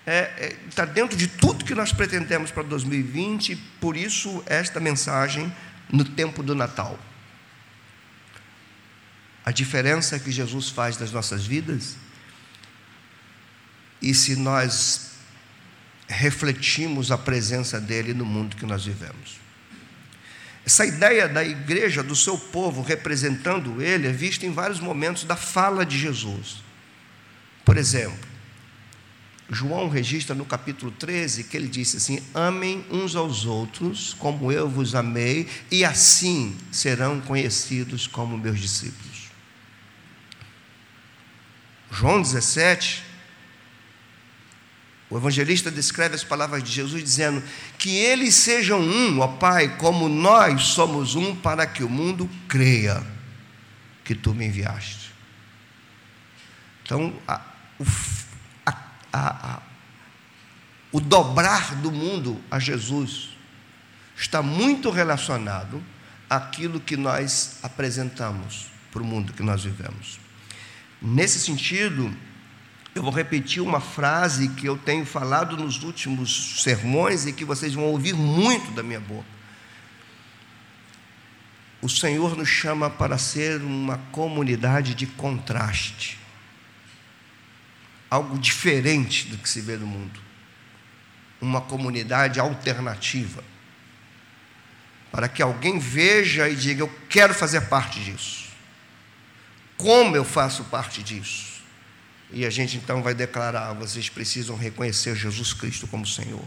está 0.00 0.12
é, 0.12 0.18
é, 0.38 0.56
tá 0.74 0.84
dentro 0.84 1.16
de 1.16 1.26
tudo 1.26 1.64
que 1.64 1.74
nós 1.74 1.92
pretendemos 1.92 2.50
para 2.50 2.62
2020, 2.62 3.56
por 3.80 3.96
isso 3.96 4.42
esta 4.46 4.80
mensagem 4.80 5.52
no 5.90 6.04
tempo 6.04 6.42
do 6.42 6.54
Natal. 6.54 6.98
A 9.44 9.52
diferença 9.52 10.18
que 10.18 10.32
Jesus 10.32 10.70
faz 10.70 10.98
nas 10.98 11.12
nossas 11.12 11.46
vidas, 11.46 11.96
e 14.00 14.14
se 14.14 14.36
nós 14.36 15.12
refletimos 16.08 17.10
a 17.10 17.18
presença 17.18 17.80
dele 17.80 18.14
no 18.14 18.24
mundo 18.24 18.56
que 18.56 18.66
nós 18.66 18.84
vivemos. 18.84 19.40
Essa 20.64 20.84
ideia 20.84 21.28
da 21.28 21.44
igreja, 21.44 22.02
do 22.02 22.16
seu 22.16 22.36
povo 22.36 22.82
representando 22.82 23.80
ele, 23.80 24.08
é 24.08 24.12
vista 24.12 24.44
em 24.44 24.52
vários 24.52 24.80
momentos 24.80 25.24
da 25.24 25.36
fala 25.36 25.86
de 25.86 25.96
Jesus. 25.96 26.62
Por 27.64 27.76
exemplo, 27.76 28.18
João 29.48 29.88
registra 29.88 30.34
no 30.34 30.44
capítulo 30.44 30.90
13 30.90 31.44
que 31.44 31.56
ele 31.56 31.68
disse 31.68 31.98
assim: 31.98 32.20
Amem 32.34 32.84
uns 32.90 33.14
aos 33.14 33.44
outros 33.44 34.12
como 34.14 34.50
eu 34.50 34.68
vos 34.68 34.94
amei, 34.96 35.48
e 35.70 35.84
assim 35.84 36.56
serão 36.72 37.20
conhecidos 37.20 38.08
como 38.08 38.36
meus 38.36 38.58
discípulos. 38.58 39.30
João 41.92 42.20
17, 42.20 43.04
o 45.08 45.16
evangelista 45.16 45.70
descreve 45.70 46.14
as 46.14 46.24
palavras 46.24 46.62
de 46.62 46.72
Jesus 46.72 47.02
dizendo: 47.02 47.42
Que 47.78 47.96
eles 47.96 48.34
sejam 48.34 48.80
um, 48.80 49.20
ó 49.20 49.28
Pai, 49.28 49.76
como 49.76 50.08
nós 50.08 50.68
somos 50.68 51.14
um, 51.14 51.34
para 51.34 51.66
que 51.66 51.84
o 51.84 51.88
mundo 51.88 52.28
creia 52.48 53.06
que 54.04 54.14
tu 54.14 54.34
me 54.34 54.46
enviaste. 54.46 55.12
Então, 56.82 57.12
a, 57.26 57.40
o 57.78 57.84
a, 59.16 59.54
a, 59.54 59.62
o 60.92 61.00
dobrar 61.00 61.74
do 61.76 61.90
mundo 61.90 62.40
a 62.50 62.58
Jesus 62.58 63.30
está 64.16 64.42
muito 64.42 64.90
relacionado 64.90 65.82
àquilo 66.28 66.80
que 66.80 66.96
nós 66.96 67.58
apresentamos 67.62 68.66
para 68.92 69.02
o 69.02 69.04
mundo 69.04 69.32
que 69.32 69.42
nós 69.42 69.64
vivemos. 69.64 70.18
Nesse 71.00 71.38
sentido, 71.38 72.14
eu 72.98 73.02
vou 73.02 73.12
repetir 73.12 73.62
uma 73.62 73.80
frase 73.80 74.48
que 74.50 74.66
eu 74.66 74.76
tenho 74.76 75.04
falado 75.04 75.56
nos 75.56 75.82
últimos 75.82 76.62
sermões 76.62 77.26
e 77.26 77.32
que 77.32 77.44
vocês 77.44 77.74
vão 77.74 77.84
ouvir 77.84 78.14
muito 78.14 78.70
da 78.72 78.82
minha 78.82 79.00
boca. 79.00 79.36
O 81.82 81.88
Senhor 81.88 82.36
nos 82.36 82.48
chama 82.48 82.88
para 82.88 83.18
ser 83.18 83.60
uma 83.60 83.98
comunidade 84.10 84.94
de 84.94 85.06
contraste 85.06 86.18
algo 88.10 88.38
diferente 88.38 89.28
do 89.28 89.38
que 89.38 89.48
se 89.48 89.60
vê 89.60 89.76
no 89.76 89.86
mundo. 89.86 90.20
Uma 91.40 91.60
comunidade 91.60 92.40
alternativa. 92.40 93.44
Para 95.12 95.28
que 95.28 95.42
alguém 95.42 95.78
veja 95.78 96.48
e 96.48 96.56
diga: 96.56 96.82
Eu 96.82 96.92
quero 97.08 97.34
fazer 97.34 97.62
parte 97.62 98.00
disso. 98.00 98.46
Como 99.76 100.16
eu 100.16 100.24
faço 100.24 100.64
parte 100.64 101.02
disso? 101.02 101.55
E 102.30 102.44
a 102.44 102.50
gente 102.50 102.76
então 102.76 103.02
vai 103.02 103.14
declarar: 103.14 103.72
vocês 103.74 104.08
precisam 104.08 104.56
reconhecer 104.56 105.14
Jesus 105.14 105.52
Cristo 105.52 105.86
como 105.86 106.06
Senhor. 106.06 106.44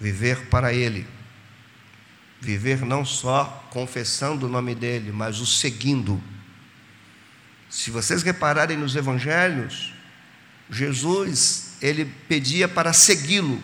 Viver 0.00 0.46
para 0.46 0.72
Ele. 0.72 1.06
Viver 2.40 2.84
não 2.84 3.04
só 3.04 3.66
confessando 3.70 4.46
o 4.46 4.48
nome 4.48 4.74
dEle, 4.74 5.10
mas 5.10 5.40
o 5.40 5.46
seguindo 5.46 6.22
se 7.68 7.90
vocês 7.90 8.22
repararem 8.22 8.76
nos 8.76 8.94
evangelhos, 8.94 9.92
Jesus, 10.70 11.76
ele 11.82 12.04
pedia 12.28 12.68
para 12.68 12.92
segui-lo. 12.92 13.62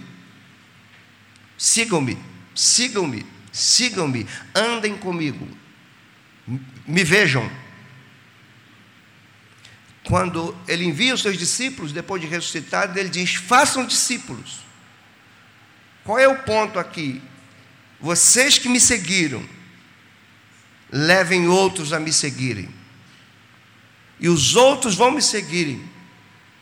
Sigam-me, 1.56 2.18
sigam-me, 2.54 3.24
sigam-me, 3.52 4.26
andem 4.54 4.96
comigo, 4.96 5.46
me 6.86 7.04
vejam. 7.04 7.50
Quando 10.04 10.56
ele 10.66 10.84
envia 10.84 11.14
os 11.14 11.22
seus 11.22 11.38
discípulos, 11.38 11.92
depois 11.92 12.20
de 12.20 12.28
ressuscitar, 12.28 12.96
ele 12.96 13.08
diz: 13.08 13.34
façam 13.34 13.86
discípulos. 13.86 14.60
Qual 16.04 16.18
é 16.18 16.26
o 16.26 16.42
ponto 16.42 16.78
aqui? 16.78 17.22
Vocês 18.00 18.58
que 18.58 18.68
me 18.68 18.80
seguiram, 18.80 19.48
levem 20.90 21.46
outros 21.46 21.92
a 21.92 22.00
me 22.00 22.12
seguirem 22.12 22.68
e 24.22 24.28
os 24.28 24.54
outros 24.54 24.94
vão 24.94 25.10
me 25.10 25.20
seguirem 25.20 25.82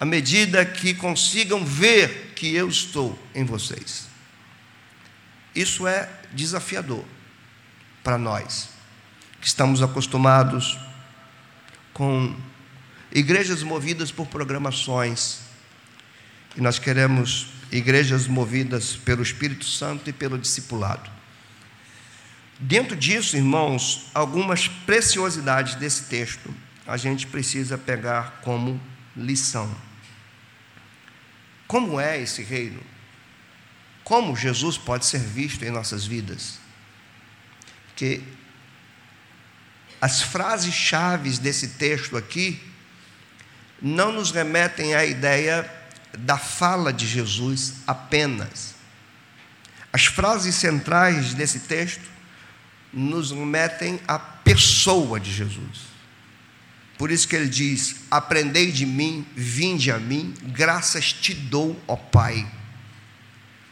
à 0.00 0.04
medida 0.06 0.64
que 0.64 0.94
consigam 0.94 1.62
ver 1.62 2.32
que 2.34 2.54
eu 2.54 2.68
estou 2.68 3.18
em 3.34 3.44
vocês. 3.44 4.08
Isso 5.54 5.86
é 5.86 6.08
desafiador 6.32 7.04
para 8.02 8.16
nós, 8.16 8.70
que 9.42 9.46
estamos 9.46 9.82
acostumados 9.82 10.78
com 11.92 12.34
igrejas 13.12 13.62
movidas 13.62 14.12
por 14.12 14.26
programações, 14.26 15.40
e 16.56 16.60
nós 16.60 16.78
queremos 16.78 17.48
igrejas 17.72 18.26
movidas 18.26 18.96
pelo 18.96 19.22
Espírito 19.22 19.64
Santo 19.64 20.10
e 20.10 20.12
pelo 20.12 20.38
discipulado. 20.38 21.10
Dentro 22.58 22.94
disso, 22.94 23.36
irmãos, 23.36 24.06
algumas 24.12 24.68
preciosidades 24.68 25.76
desse 25.76 26.04
texto 26.04 26.54
a 26.86 26.96
gente 26.96 27.26
precisa 27.26 27.78
pegar 27.78 28.40
como 28.42 28.80
lição. 29.16 29.74
Como 31.66 32.00
é 32.00 32.20
esse 32.20 32.42
reino? 32.42 32.80
Como 34.02 34.36
Jesus 34.36 34.76
pode 34.76 35.06
ser 35.06 35.20
visto 35.20 35.64
em 35.64 35.70
nossas 35.70 36.04
vidas? 36.04 36.58
Que 37.94 38.22
as 40.00 40.20
frases 40.20 40.74
chaves 40.74 41.38
desse 41.38 41.68
texto 41.68 42.16
aqui 42.16 42.60
não 43.80 44.12
nos 44.12 44.30
remetem 44.30 44.94
à 44.94 45.04
ideia 45.04 45.70
da 46.18 46.36
fala 46.36 46.92
de 46.92 47.06
Jesus 47.06 47.74
apenas. 47.86 48.74
As 49.92 50.06
frases 50.06 50.54
centrais 50.54 51.34
desse 51.34 51.60
texto 51.60 52.04
nos 52.92 53.30
remetem 53.30 54.00
à 54.06 54.18
pessoa 54.18 55.18
de 55.18 55.32
Jesus. 55.32 55.90
Por 56.98 57.10
isso 57.10 57.26
que 57.26 57.34
ele 57.34 57.48
diz: 57.48 58.02
Aprendei 58.10 58.70
de 58.70 58.84
mim, 58.84 59.26
vinde 59.34 59.90
a 59.90 59.98
mim, 59.98 60.34
graças 60.42 61.12
te 61.12 61.32
dou, 61.32 61.80
ó 61.88 61.96
Pai. 61.96 62.46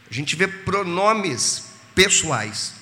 A 0.09 0.13
gente 0.13 0.35
vê 0.35 0.47
pronomes 0.47 1.65
pessoais. 1.93 2.73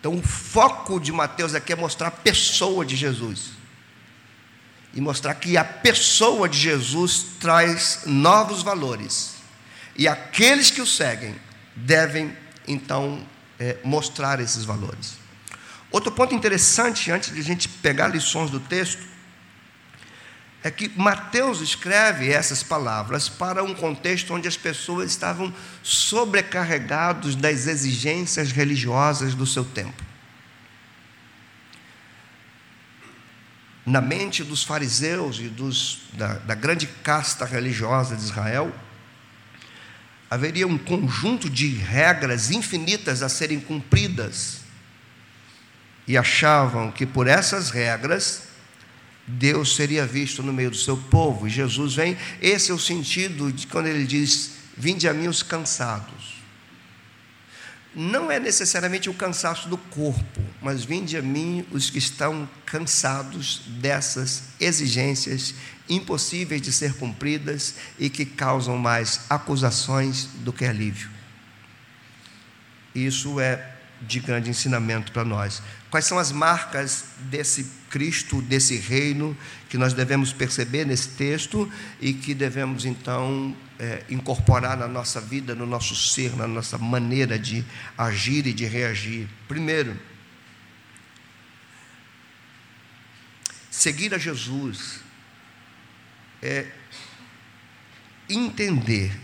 Então, 0.00 0.16
o 0.16 0.22
foco 0.22 1.00
de 1.00 1.12
Mateus 1.12 1.54
aqui 1.54 1.72
é 1.72 1.76
mostrar 1.76 2.08
a 2.08 2.12
pessoa 2.12 2.84
de 2.84 2.96
Jesus. 2.96 3.55
E 4.96 5.00
mostrar 5.00 5.34
que 5.34 5.56
a 5.56 5.64
pessoa 5.64 6.48
de 6.48 6.58
Jesus 6.58 7.26
traz 7.38 8.00
novos 8.06 8.62
valores. 8.62 9.34
E 9.94 10.08
aqueles 10.08 10.70
que 10.70 10.80
o 10.80 10.86
seguem 10.86 11.36
devem, 11.76 12.34
então, 12.66 13.24
é, 13.60 13.76
mostrar 13.84 14.40
esses 14.40 14.64
valores. 14.64 15.18
Outro 15.90 16.10
ponto 16.10 16.34
interessante, 16.34 17.12
antes 17.12 17.32
de 17.32 17.40
a 17.40 17.44
gente 17.44 17.68
pegar 17.68 18.08
lições 18.08 18.50
do 18.50 18.58
texto, 18.58 19.02
é 20.64 20.70
que 20.70 20.90
Mateus 20.96 21.60
escreve 21.60 22.28
essas 22.30 22.62
palavras 22.62 23.28
para 23.28 23.62
um 23.62 23.72
contexto 23.72 24.34
onde 24.34 24.48
as 24.48 24.56
pessoas 24.56 25.10
estavam 25.10 25.54
sobrecarregados 25.82 27.36
das 27.36 27.68
exigências 27.68 28.50
religiosas 28.50 29.34
do 29.34 29.46
seu 29.46 29.64
tempo. 29.64 30.02
Na 33.86 34.00
mente 34.00 34.42
dos 34.42 34.64
fariseus 34.64 35.38
e 35.38 35.48
dos, 35.48 36.00
da, 36.14 36.34
da 36.34 36.54
grande 36.56 36.88
casta 37.04 37.44
religiosa 37.44 38.16
de 38.16 38.22
Israel, 38.24 38.74
haveria 40.28 40.66
um 40.66 40.76
conjunto 40.76 41.48
de 41.48 41.68
regras 41.68 42.50
infinitas 42.50 43.22
a 43.22 43.28
serem 43.28 43.60
cumpridas, 43.60 44.66
e 46.08 46.16
achavam 46.16 46.90
que 46.90 47.04
por 47.04 47.26
essas 47.26 47.70
regras 47.70 48.42
Deus 49.26 49.74
seria 49.74 50.06
visto 50.06 50.42
no 50.42 50.52
meio 50.52 50.70
do 50.70 50.76
seu 50.76 50.96
povo. 50.96 51.46
E 51.46 51.50
Jesus 51.50 51.94
vem, 51.94 52.16
esse 52.40 52.70
é 52.70 52.74
o 52.74 52.78
sentido 52.78 53.52
de 53.52 53.66
quando 53.66 53.86
ele 53.86 54.04
diz: 54.04 54.52
Vinde 54.76 55.08
a 55.08 55.14
mim 55.14 55.26
os 55.26 55.42
cansados. 55.42 56.15
Não 57.98 58.30
é 58.30 58.38
necessariamente 58.38 59.08
o 59.08 59.14
cansaço 59.14 59.70
do 59.70 59.78
corpo, 59.78 60.42
mas 60.60 60.84
vinde 60.84 61.16
a 61.16 61.22
mim 61.22 61.66
os 61.70 61.88
que 61.88 61.96
estão 61.96 62.46
cansados 62.66 63.62
dessas 63.80 64.42
exigências 64.60 65.54
impossíveis 65.88 66.60
de 66.60 66.70
ser 66.74 66.92
cumpridas 66.92 67.76
e 67.98 68.10
que 68.10 68.26
causam 68.26 68.76
mais 68.76 69.22
acusações 69.30 70.28
do 70.40 70.52
que 70.52 70.66
alívio. 70.66 71.08
Isso 72.94 73.40
é 73.40 73.75
de 74.00 74.20
grande 74.20 74.50
ensinamento 74.50 75.12
para 75.12 75.24
nós. 75.24 75.62
Quais 75.90 76.04
são 76.04 76.18
as 76.18 76.30
marcas 76.30 77.06
desse 77.18 77.64
Cristo, 77.88 78.42
desse 78.42 78.76
reino, 78.76 79.36
que 79.68 79.78
nós 79.78 79.92
devemos 79.92 80.32
perceber 80.32 80.84
nesse 80.84 81.10
texto 81.10 81.70
e 82.00 82.12
que 82.12 82.34
devemos 82.34 82.84
então 82.84 83.56
é, 83.78 84.04
incorporar 84.10 84.76
na 84.76 84.86
nossa 84.86 85.20
vida, 85.20 85.54
no 85.54 85.66
nosso 85.66 85.94
ser, 85.94 86.36
na 86.36 86.46
nossa 86.46 86.76
maneira 86.76 87.38
de 87.38 87.64
agir 87.96 88.46
e 88.46 88.52
de 88.52 88.66
reagir? 88.66 89.28
Primeiro, 89.48 89.98
seguir 93.70 94.14
a 94.14 94.18
Jesus 94.18 95.00
é 96.42 96.66
entender 98.28 99.18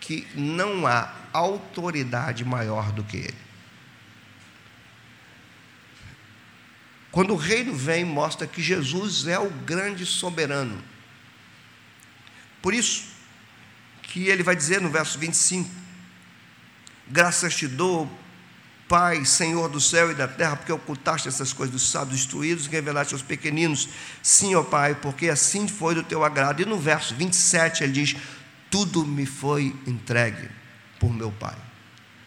que 0.00 0.26
não 0.34 0.86
há 0.86 1.12
autoridade 1.32 2.44
maior 2.44 2.92
do 2.92 3.04
que 3.04 3.16
Ele. 3.18 3.45
Quando 7.16 7.32
o 7.32 7.36
reino 7.36 7.72
vem, 7.74 8.04
mostra 8.04 8.46
que 8.46 8.62
Jesus 8.62 9.26
é 9.26 9.38
o 9.38 9.48
grande 9.48 10.04
soberano. 10.04 10.84
Por 12.60 12.74
isso 12.74 13.04
que 14.02 14.28
ele 14.28 14.42
vai 14.42 14.54
dizer 14.54 14.82
no 14.82 14.90
verso 14.90 15.18
25: 15.18 15.66
Graças 17.08 17.56
te 17.56 17.66
dou, 17.66 18.06
Pai, 18.86 19.24
Senhor 19.24 19.66
do 19.70 19.80
céu 19.80 20.10
e 20.10 20.14
da 20.14 20.28
terra, 20.28 20.56
porque 20.56 20.70
ocultaste 20.70 21.26
essas 21.26 21.54
coisas 21.54 21.72
dos 21.72 21.90
sábios 21.90 22.20
instruídos 22.20 22.66
e 22.66 22.68
revelaste 22.68 23.14
aos 23.14 23.22
pequeninos. 23.22 23.88
Sim, 24.22 24.54
ó 24.54 24.62
Pai, 24.62 24.94
porque 24.94 25.30
assim 25.30 25.66
foi 25.66 25.94
do 25.94 26.02
teu 26.02 26.22
agrado. 26.22 26.60
E 26.60 26.66
no 26.66 26.78
verso 26.78 27.14
27 27.14 27.82
ele 27.82 27.92
diz: 27.94 28.14
Tudo 28.70 29.06
me 29.06 29.24
foi 29.24 29.74
entregue 29.86 30.50
por 31.00 31.10
meu 31.10 31.32
Pai. 31.32 31.56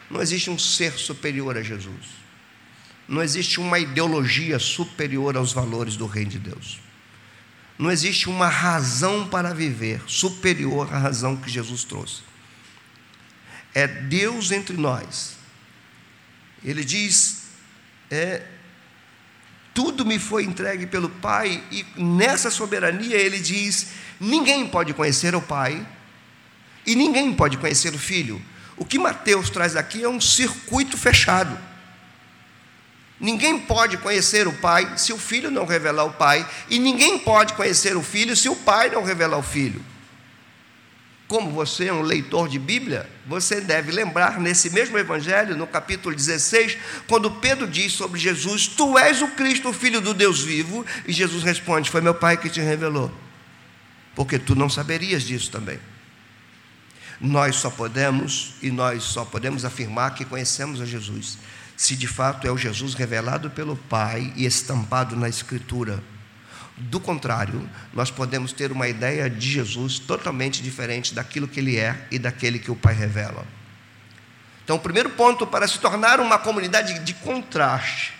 Não 0.10 0.19
existe 0.19 0.49
um 0.49 0.58
ser 0.58 0.93
superior 0.93 1.56
a 1.56 1.62
Jesus. 1.62 2.17
Não 3.10 3.24
existe 3.24 3.60
uma 3.60 3.80
ideologia 3.80 4.60
superior 4.60 5.36
aos 5.36 5.52
valores 5.52 5.95
do 5.95 6.06
Reino 6.06 6.30
de 6.30 6.38
Deus. 6.38 6.80
Não 7.76 7.89
existe 7.89 8.30
uma 8.30 8.48
razão 8.48 9.28
para 9.28 9.52
viver 9.52 10.00
superior 10.06 10.93
à 10.93 11.00
razão 11.00 11.36
que 11.36 11.50
Jesus 11.50 11.84
trouxe. 11.84 12.22
É 13.74 13.88
Deus 13.88 14.52
entre 14.52 14.78
nós. 14.78 15.38
Ele 16.63 16.86
diz: 16.86 17.45
é, 18.12 18.43
tudo 19.74 20.06
me 20.06 20.19
foi 20.19 20.43
entregue 20.43 20.86
pelo 20.86 21.10
Pai, 21.10 21.63
e 21.72 21.84
nessa 22.00 22.52
soberania 22.52 23.17
ele 23.17 23.39
diz: 23.39 23.88
ninguém 24.19 24.67
pode 24.67 24.93
conhecer 24.93 25.34
o 25.34 25.41
Pai, 25.41 25.84
e 26.86 26.95
ninguém 26.95 27.34
pode 27.34 27.58
conhecer 27.58 27.91
o 27.95 28.00
Filho. 28.00 28.39
O 28.78 28.86
que 28.86 29.00
Mateus 29.00 29.50
traz 29.50 29.76
aqui 29.76 30.04
é 30.04 30.08
um 30.08 30.22
circuito 30.22 30.95
fechado. 30.95 31.68
Ninguém 33.19 33.60
pode 33.60 33.97
conhecer 33.97 34.47
o 34.47 34.53
Pai 34.53 34.97
se 34.97 35.12
o 35.12 35.17
Filho 35.17 35.51
não 35.51 35.65
revelar 35.65 36.05
o 36.05 36.13
Pai, 36.13 36.47
e 36.69 36.79
ninguém 36.79 37.19
pode 37.19 37.53
conhecer 37.53 37.97
o 37.97 38.01
Filho 38.01 38.36
se 38.36 38.47
o 38.47 38.55
Pai 38.55 38.89
não 38.89 39.03
revelar 39.03 39.38
o 39.38 39.43
Filho. 39.43 39.84
Como 41.27 41.51
você 41.51 41.88
é 41.88 41.93
um 41.93 42.01
leitor 42.01 42.47
de 42.47 42.58
Bíblia, 42.58 43.08
você 43.27 43.60
deve 43.62 43.91
lembrar 43.91 44.39
nesse 44.39 44.69
mesmo 44.69 44.97
Evangelho, 44.97 45.55
no 45.55 45.67
capítulo 45.67 46.15
16, 46.15 46.77
quando 47.08 47.29
Pedro 47.29 47.67
diz 47.67 47.93
sobre 47.93 48.19
Jesus: 48.19 48.67
Tu 48.67 48.97
és 48.97 49.21
o 49.21 49.27
Cristo, 49.27 49.69
o 49.69 49.73
Filho 49.73 49.99
do 49.99 50.13
Deus 50.13 50.41
vivo, 50.41 50.86
e 51.05 51.12
Jesus 51.12 51.43
responde: 51.43 51.89
Foi 51.89 52.01
meu 52.01 52.15
Pai 52.15 52.38
que 52.38 52.49
te 52.49 52.62
revelou, 52.62 53.12
porque 54.15 54.39
tu 54.39 54.55
não 54.55 54.69
saberias 54.69 55.23
disso 55.23 55.51
também. 55.51 55.77
Nós 57.19 57.58
só 57.58 57.69
podemos, 57.69 58.53
e 58.62 58.71
nós 58.71 59.03
só 59.03 59.25
podemos 59.25 59.65
afirmar 59.65 60.15
que 60.15 60.23
conhecemos 60.23 60.79
a 60.79 60.86
Jesus 60.86 61.38
se 61.79 61.95
de 61.95 62.07
fato 62.07 62.45
é 62.45 62.51
o 62.51 62.57
Jesus 62.57 62.93
revelado 62.93 63.49
pelo 63.49 63.73
Pai 63.73 64.33
e 64.35 64.45
estampado 64.45 65.15
na 65.15 65.29
Escritura. 65.29 66.03
Do 66.75 66.99
contrário, 66.99 67.69
nós 67.93 68.11
podemos 68.11 68.51
ter 68.51 68.69
uma 68.69 68.89
ideia 68.89 69.29
de 69.29 69.49
Jesus 69.49 69.97
totalmente 69.97 70.61
diferente 70.61 71.15
daquilo 71.15 71.47
que 71.47 71.61
ele 71.61 71.77
é 71.77 72.05
e 72.11 72.19
daquele 72.19 72.59
que 72.59 72.69
o 72.69 72.75
Pai 72.75 72.93
revela. 72.93 73.47
Então, 74.61 74.75
o 74.75 74.79
primeiro 74.79 75.11
ponto 75.11 75.47
para 75.47 75.69
se 75.69 75.79
tornar 75.79 76.19
uma 76.19 76.37
comunidade 76.37 76.99
de 76.99 77.13
contraste, 77.13 78.11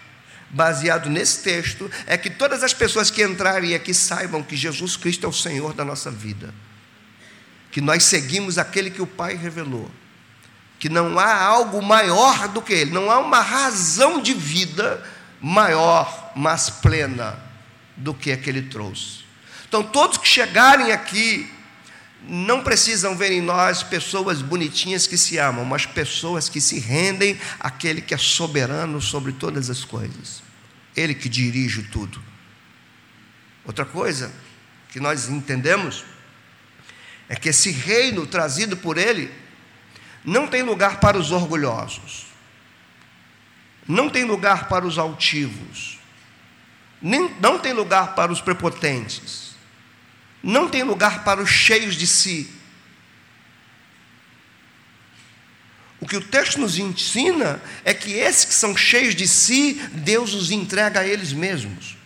baseado 0.50 1.10
nesse 1.10 1.44
texto, 1.44 1.92
é 2.08 2.18
que 2.18 2.30
todas 2.30 2.64
as 2.64 2.74
pessoas 2.74 3.12
que 3.12 3.22
entrarem 3.22 3.76
aqui 3.76 3.94
saibam 3.94 4.42
que 4.42 4.56
Jesus 4.56 4.96
Cristo 4.96 5.26
é 5.26 5.30
o 5.30 5.34
Senhor 5.34 5.74
da 5.74 5.84
nossa 5.84 6.10
vida, 6.10 6.54
que 7.72 7.82
nós 7.82 8.06
seguimos 8.06 8.58
aquele 8.58 8.90
que 8.90 9.02
o 9.02 9.08
Pai 9.08 9.36
revelou 9.36 9.92
que 10.80 10.88
não 10.88 11.20
há 11.20 11.44
algo 11.44 11.82
maior 11.82 12.48
do 12.48 12.62
que 12.62 12.74
Ele, 12.74 12.92
não 12.92 13.12
há 13.12 13.20
uma 13.20 13.42
razão 13.42 14.22
de 14.22 14.34
vida 14.34 15.04
maior, 15.42 16.32
mais 16.36 16.70
plena 16.70 17.38
do 17.98 18.14
que 18.14 18.32
a 18.32 18.38
que 18.38 18.50
Ele 18.50 18.62
trouxe. 18.64 19.26
Então, 19.68 19.84
todos 19.84 20.18
que 20.18 20.28
chegarem 20.28 20.94
aqui, 20.94 21.52
não 22.24 22.64
precisam 22.64 23.16
ver 23.16 23.32
em 23.32 23.42
nós 23.42 23.84
pessoas 23.84 24.42
bonitinhas 24.42 25.06
que 25.06 25.18
se 25.18 25.38
amam, 25.38 25.66
mas 25.66 25.86
pessoas 25.86 26.50
que 26.50 26.60
se 26.60 26.80
rendem 26.80 27.40
àquele 27.60 28.02
que 28.02 28.14
é 28.14 28.18
soberano 28.18 29.02
sobre 29.02 29.34
todas 29.34 29.70
as 29.70 29.84
coisas, 29.84 30.42
Ele 30.96 31.14
que 31.14 31.28
dirige 31.28 31.84
tudo. 31.84 32.22
Outra 33.66 33.86
coisa 33.86 34.32
que 34.90 35.00
nós 35.00 35.30
entendemos 35.30 36.04
é 37.28 37.36
que 37.36 37.50
esse 37.50 37.70
reino 37.70 38.26
trazido 38.26 38.76
por 38.76 38.98
Ele 38.98 39.32
não 40.30 40.48
tem 40.48 40.62
lugar 40.62 41.00
para 41.00 41.18
os 41.18 41.32
orgulhosos, 41.32 42.28
não 43.88 44.08
tem 44.10 44.24
lugar 44.24 44.70
para 44.70 44.86
os 44.86 45.00
altivos, 45.00 45.98
nem, 47.02 47.34
não 47.42 47.58
tem 47.58 47.74
lugar 47.74 48.14
para 48.14 48.32
os 48.32 48.40
prepotentes, 48.40 49.56
não 50.44 50.70
tem 50.70 50.84
lugar 50.84 51.24
para 51.24 51.42
os 51.42 51.50
cheios 51.50 51.96
de 51.96 52.06
si. 52.06 52.48
O 56.00 56.06
que 56.06 56.16
o 56.16 56.22
texto 56.22 56.60
nos 56.60 56.78
ensina 56.78 57.60
é 57.84 57.94
que 57.94 58.14
esses 58.14 58.46
que 58.46 58.54
são 58.54 58.78
cheios 58.78 59.16
de 59.16 59.28
si, 59.28 59.74
Deus 59.92 60.36
os 60.36 60.52
entrega 60.52 61.00
a 61.00 61.08
eles 61.08 61.34
mesmos. 61.34 61.98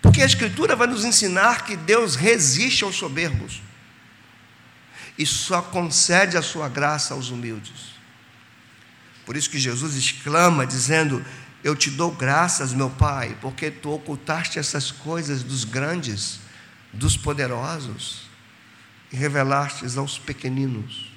Porque 0.00 0.22
a 0.22 0.26
Escritura 0.26 0.74
vai 0.74 0.88
nos 0.88 1.04
ensinar 1.04 1.66
que 1.66 1.76
Deus 1.76 2.16
resiste 2.16 2.82
aos 2.82 2.96
soberbos 2.96 3.60
e 5.20 5.26
só 5.26 5.60
concede 5.60 6.38
a 6.38 6.42
sua 6.42 6.66
graça 6.66 7.12
aos 7.12 7.28
humildes. 7.28 7.90
Por 9.26 9.36
isso 9.36 9.50
que 9.50 9.58
Jesus 9.58 9.94
exclama, 9.94 10.66
dizendo: 10.66 11.22
Eu 11.62 11.76
te 11.76 11.90
dou 11.90 12.10
graças, 12.10 12.72
meu 12.72 12.88
Pai, 12.88 13.36
porque 13.38 13.70
tu 13.70 13.90
ocultaste 13.90 14.58
essas 14.58 14.90
coisas 14.90 15.42
dos 15.42 15.64
grandes, 15.64 16.40
dos 16.90 17.18
poderosos, 17.18 18.30
e 19.12 19.16
revelastes 19.16 19.98
aos 19.98 20.18
pequeninos. 20.18 21.12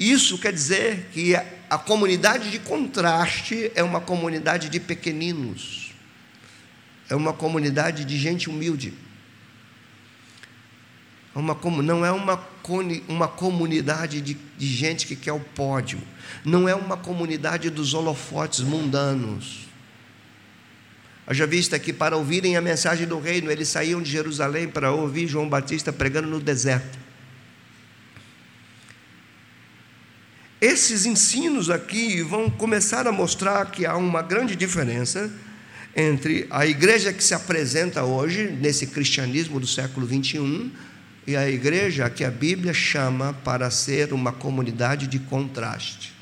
Isso 0.00 0.38
quer 0.38 0.54
dizer 0.54 1.10
que 1.12 1.36
a 1.68 1.76
comunidade 1.76 2.50
de 2.50 2.58
contraste 2.58 3.70
é 3.74 3.82
uma 3.82 4.00
comunidade 4.00 4.70
de 4.70 4.80
pequeninos, 4.80 5.92
é 7.10 7.14
uma 7.14 7.34
comunidade 7.34 8.06
de 8.06 8.16
gente 8.16 8.48
humilde. 8.48 8.94
É 11.36 11.38
uma, 11.38 11.54
não 11.82 12.06
é 12.06 12.10
uma, 12.10 12.42
uma 13.06 13.28
comunidade 13.28 14.22
de, 14.22 14.38
de 14.56 14.66
gente 14.66 15.06
que 15.06 15.14
quer 15.14 15.32
o 15.32 15.40
pódio, 15.40 16.00
não 16.42 16.66
é 16.66 16.74
uma 16.74 16.96
comunidade 16.96 17.68
dos 17.68 17.92
holofotes 17.92 18.60
mundanos. 18.60 19.68
já 21.32 21.44
vista 21.44 21.78
que 21.78 21.92
para 21.92 22.16
ouvirem 22.16 22.56
a 22.56 22.62
mensagem 22.62 23.06
do 23.06 23.20
reino, 23.20 23.50
eles 23.50 23.68
saíam 23.68 24.00
de 24.00 24.10
Jerusalém 24.10 24.66
para 24.66 24.90
ouvir 24.92 25.28
João 25.28 25.46
Batista 25.46 25.92
pregando 25.92 26.26
no 26.26 26.40
deserto. 26.40 26.98
Esses 30.58 31.04
ensinos 31.04 31.68
aqui 31.68 32.22
vão 32.22 32.48
começar 32.48 33.06
a 33.06 33.12
mostrar 33.12 33.70
que 33.70 33.84
há 33.84 33.94
uma 33.94 34.22
grande 34.22 34.56
diferença 34.56 35.30
entre 35.94 36.46
a 36.48 36.66
igreja 36.66 37.12
que 37.12 37.22
se 37.22 37.34
apresenta 37.34 38.04
hoje, 38.04 38.50
nesse 38.58 38.86
cristianismo 38.86 39.60
do 39.60 39.66
século 39.66 40.06
21, 40.06 40.70
e 41.26 41.36
a 41.36 41.48
igreja 41.48 42.08
que 42.08 42.24
a 42.24 42.30
Bíblia 42.30 42.72
chama 42.72 43.32
para 43.32 43.68
ser 43.70 44.12
uma 44.12 44.32
comunidade 44.32 45.08
de 45.08 45.18
contraste. 45.18 46.14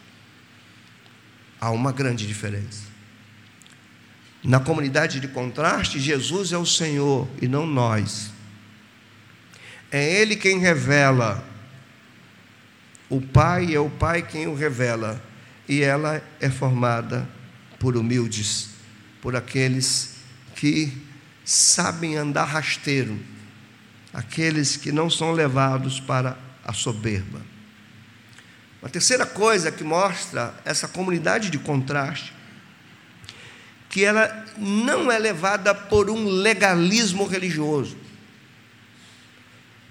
Há 1.61 1.71
uma 1.71 1.93
grande 1.93 2.27
diferença. 2.27 2.85
Na 4.43 4.61
comunidade 4.61 5.21
de 5.21 5.29
contraste, 5.29 6.01
Jesus 6.01 6.53
é 6.53 6.59
o 6.59 6.65
Senhor 6.65 7.29
e 7.41 7.47
não 7.47 7.67
nós. 7.67 8.31
É 9.91 10.21
Ele 10.21 10.37
quem 10.37 10.59
revela. 10.59 11.47
O 13.09 13.21
Pai 13.21 13.75
é 13.75 13.81
o 13.81 13.91
Pai 13.91 14.23
quem 14.23 14.47
o 14.47 14.55
revela. 14.55 15.23
E 15.69 15.83
ela 15.83 16.23
é 16.41 16.49
formada 16.49 17.29
por 17.79 17.97
humildes, 17.97 18.71
por 19.21 19.37
aqueles 19.37 20.17
que 20.57 20.93
sabem 21.45 22.17
andar 22.17 22.45
rasteiro 22.45 23.34
aqueles 24.15 24.77
que 24.77 24.93
não 24.93 25.11
são 25.11 25.33
levados 25.33 25.99
para 25.99 26.39
a 26.65 26.73
soberba. 26.73 27.43
Uma 28.81 28.89
terceira 28.89 29.27
coisa 29.27 29.73
que 29.73 29.83
mostra 29.83 30.55
essa 30.65 30.87
comunidade 30.87 31.51
de 31.51 31.59
contraste, 31.59 32.33
que 33.91 34.05
ela 34.05 34.45
não 34.57 35.11
é 35.11 35.19
levada 35.19 35.75
por 35.75 36.09
um 36.09 36.27
legalismo 36.27 37.27
religioso. 37.27 37.97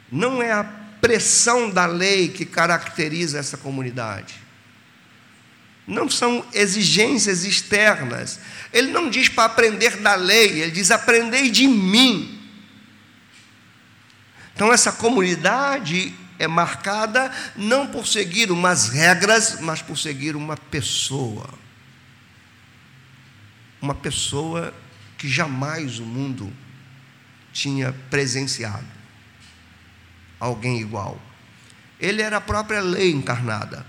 Não 0.10 0.42
é 0.42 0.52
a 0.52 0.64
pressão 1.02 1.70
da 1.70 1.86
lei 1.86 2.30
que 2.30 2.46
caracteriza 2.46 3.40
essa 3.40 3.58
comunidade. 3.58 4.36
Não 5.86 6.10
são 6.10 6.46
exigências 6.54 7.44
externas. 7.44 8.40
Ele 8.72 8.92
não 8.92 9.10
diz 9.10 9.28
para 9.28 9.46
aprender 9.46 9.98
da 9.98 10.16
lei, 10.16 10.62
ele 10.62 10.72
diz 10.72 10.92
aprendei 10.92 11.50
de 11.50 11.68
mim. 11.68 12.33
Então, 14.54 14.72
essa 14.72 14.92
comunidade 14.92 16.14
é 16.38 16.48
marcada 16.48 17.32
não 17.56 17.88
por 17.88 18.08
seguir 18.08 18.52
umas 18.52 18.90
regras, 18.90 19.60
mas 19.60 19.82
por 19.82 19.98
seguir 19.98 20.36
uma 20.36 20.58
pessoa. 20.58 21.50
Uma 23.82 23.96
pessoa 23.96 24.74
que 25.18 25.28
jamais 25.28 26.00
o 26.00 26.06
mundo 26.06 26.52
tinha 27.52 27.94
presenciado. 28.10 28.86
Alguém 30.40 30.80
igual. 30.82 31.20
Ele 32.00 32.22
era 32.22 32.38
a 32.38 32.42
própria 32.42 32.82
lei 32.82 33.12
encarnada. 33.12 33.86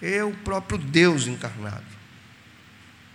É 0.00 0.24
o 0.24 0.32
próprio 0.32 0.78
Deus 0.78 1.26
encarnado. 1.26 1.84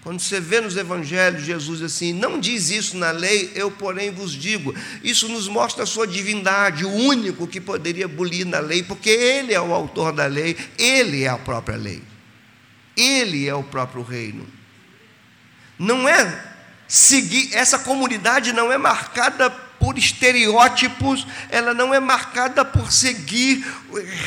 Quando 0.01 0.21
você 0.21 0.39
vê 0.39 0.62
nos 0.62 0.77
evangelhos 0.77 1.43
Jesus 1.43 1.81
assim, 1.81 2.13
não 2.13 2.39
diz 2.39 2.69
isso 2.69 2.97
na 2.97 3.12
lei, 3.12 3.51
eu 3.53 3.69
porém 3.69 4.12
vos 4.12 4.31
digo. 4.31 4.73
Isso 5.03 5.27
nos 5.27 5.47
mostra 5.47 5.83
a 5.83 5.88
sua 5.88 6.07
divindade, 6.07 6.85
o 6.85 6.89
único 6.89 7.45
que 7.45 7.59
poderia 7.59 8.07
bulir 8.07 8.45
na 8.45 8.59
lei, 8.59 8.81
porque 8.81 9.09
ele 9.09 9.53
é 9.53 9.59
o 9.59 9.73
autor 9.73 10.13
da 10.13 10.25
lei, 10.25 10.55
ele 10.77 11.23
é 11.23 11.27
a 11.27 11.38
própria 11.38 11.77
lei. 11.77 12.01
Ele 12.95 13.47
é 13.47 13.53
o 13.53 13.63
próprio 13.63 14.01
reino. 14.01 14.47
Não 15.77 16.07
é 16.07 16.45
seguir, 16.88 17.53
essa 17.53 17.79
comunidade 17.79 18.51
não 18.53 18.71
é 18.71 18.77
marcada 18.77 19.49
por 19.80 19.98
estereótipos, 19.98 21.26
ela 21.50 21.74
não 21.74 21.94
é 21.94 22.00
marcada 22.00 22.65
por 22.65 22.92
seguir 22.92 23.65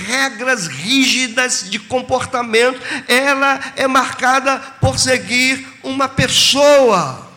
regras 0.06 0.66
rígidas 0.66 1.70
de 1.70 1.78
comportamento, 1.78 2.80
ela 3.06 3.60
é 3.76 3.86
marcada 3.86 4.58
por 4.80 4.98
seguir 4.98 5.66
uma 5.82 6.08
pessoa. 6.08 7.30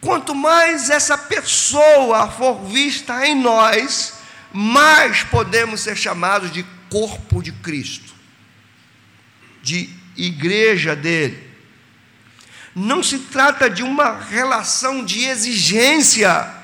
Quanto 0.00 0.34
mais 0.34 0.90
essa 0.90 1.16
pessoa 1.16 2.30
for 2.30 2.64
vista 2.66 3.26
em 3.26 3.34
nós, 3.34 4.14
mais 4.52 5.24
podemos 5.24 5.80
ser 5.80 5.96
chamados 5.96 6.52
de 6.52 6.64
corpo 6.88 7.42
de 7.42 7.52
Cristo, 7.52 8.14
de 9.62 9.90
igreja 10.16 10.94
dele 10.94 11.47
não 12.78 13.02
se 13.02 13.18
trata 13.18 13.68
de 13.68 13.82
uma 13.82 14.18
relação 14.18 15.04
de 15.04 15.24
exigência, 15.24 16.54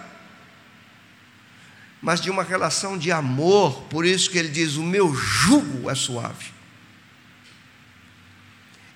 mas 2.01 2.21
de 2.21 2.31
uma 2.31 2.43
relação 2.45 2.97
de 2.97 3.11
amor. 3.11 3.83
Por 3.91 4.07
isso 4.07 4.31
que 4.31 4.39
ele 4.39 4.49
diz: 4.49 4.77
O 4.77 4.83
meu 4.83 5.13
jugo 5.15 5.91
é 5.91 5.95
suave. 5.95 6.53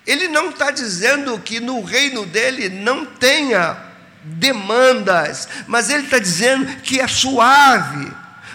Ele 0.07 0.27
não 0.27 0.49
está 0.49 0.71
dizendo 0.71 1.37
que 1.39 1.59
no 1.59 1.83
reino 1.83 2.25
dele 2.25 2.69
não 2.69 3.05
tenha 3.05 3.77
demandas, 4.23 5.47
mas 5.67 5.89
ele 5.89 6.05
está 6.05 6.19
dizendo 6.19 6.65
que 6.81 6.99
é 6.99 7.07
suave, 7.07 8.11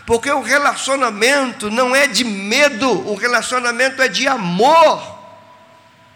porque 0.07 0.31
o 0.31 0.43
relacionamento 0.43 1.71
não 1.71 1.95
é 1.95 2.07
de 2.07 2.25
medo, 2.25 2.91
o 3.09 3.15
relacionamento 3.15 4.03
é 4.03 4.09
de 4.09 4.27
amor. 4.27 5.14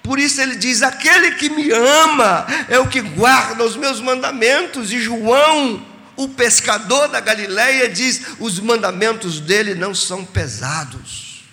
Por 0.09 0.18
isso 0.18 0.40
ele 0.40 0.57
diz: 0.57 0.81
aquele 0.81 1.33
que 1.33 1.51
me 1.51 1.71
ama 1.71 2.47
é 2.66 2.79
o 2.79 2.88
que 2.88 3.03
guarda 3.03 3.62
os 3.62 3.77
meus 3.77 4.01
mandamentos. 4.01 4.90
E 4.90 4.99
João, 4.99 5.87
o 6.16 6.31
pescador 6.31 7.09
da 7.09 7.21
Galileia, 7.21 7.90
diz: 7.90 8.23
os 8.40 8.59
mandamentos 8.59 9.38
dele 9.38 9.75
não 9.75 9.94
são 9.94 10.25
pesados. 10.25 11.44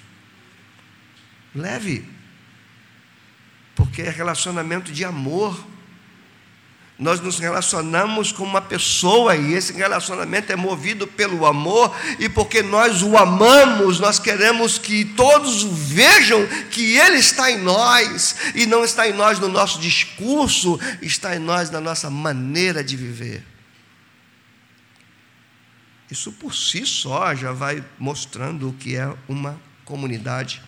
Leve, 1.54 2.08
porque 3.76 4.04
é 4.04 4.10
relacionamento 4.10 4.90
de 4.90 5.04
amor. 5.04 5.75
Nós 6.98 7.20
nos 7.20 7.40
relacionamos 7.40 8.32
com 8.32 8.44
uma 8.44 8.62
pessoa 8.62 9.36
e 9.36 9.54
esse 9.54 9.74
relacionamento 9.74 10.52
é 10.54 10.56
movido 10.56 11.06
pelo 11.06 11.46
amor, 11.46 11.94
e 12.20 12.30
porque 12.30 12.64
nós 12.64 13.04
o 13.04 13.18
amamos, 13.18 14.00
nós 14.00 14.18
queremos 14.18 14.78
que 14.78 15.04
todos 15.04 15.64
vejam 15.64 16.48
que 16.72 16.98
Ele 16.98 17.18
está 17.18 17.52
em 17.52 17.58
nós, 17.58 18.38
e 18.56 18.66
não 18.66 18.86
está 18.86 19.10
em 19.10 19.14
nós 19.14 19.40
no 19.40 19.50
nosso 19.50 19.80
discurso, 19.80 20.80
está 21.02 21.36
em 21.36 21.40
nós 21.40 21.70
na 21.70 21.82
nossa 21.82 22.10
maneira 22.10 22.82
de 22.82 22.96
viver. 22.96 23.44
Isso 26.10 26.32
por 26.32 26.56
si 26.56 26.86
só 26.86 27.36
já 27.36 27.52
vai 27.52 27.84
mostrando 28.00 28.70
o 28.70 28.74
que 28.74 28.96
é 28.96 29.14
uma 29.28 29.60
comunidade 29.84 30.62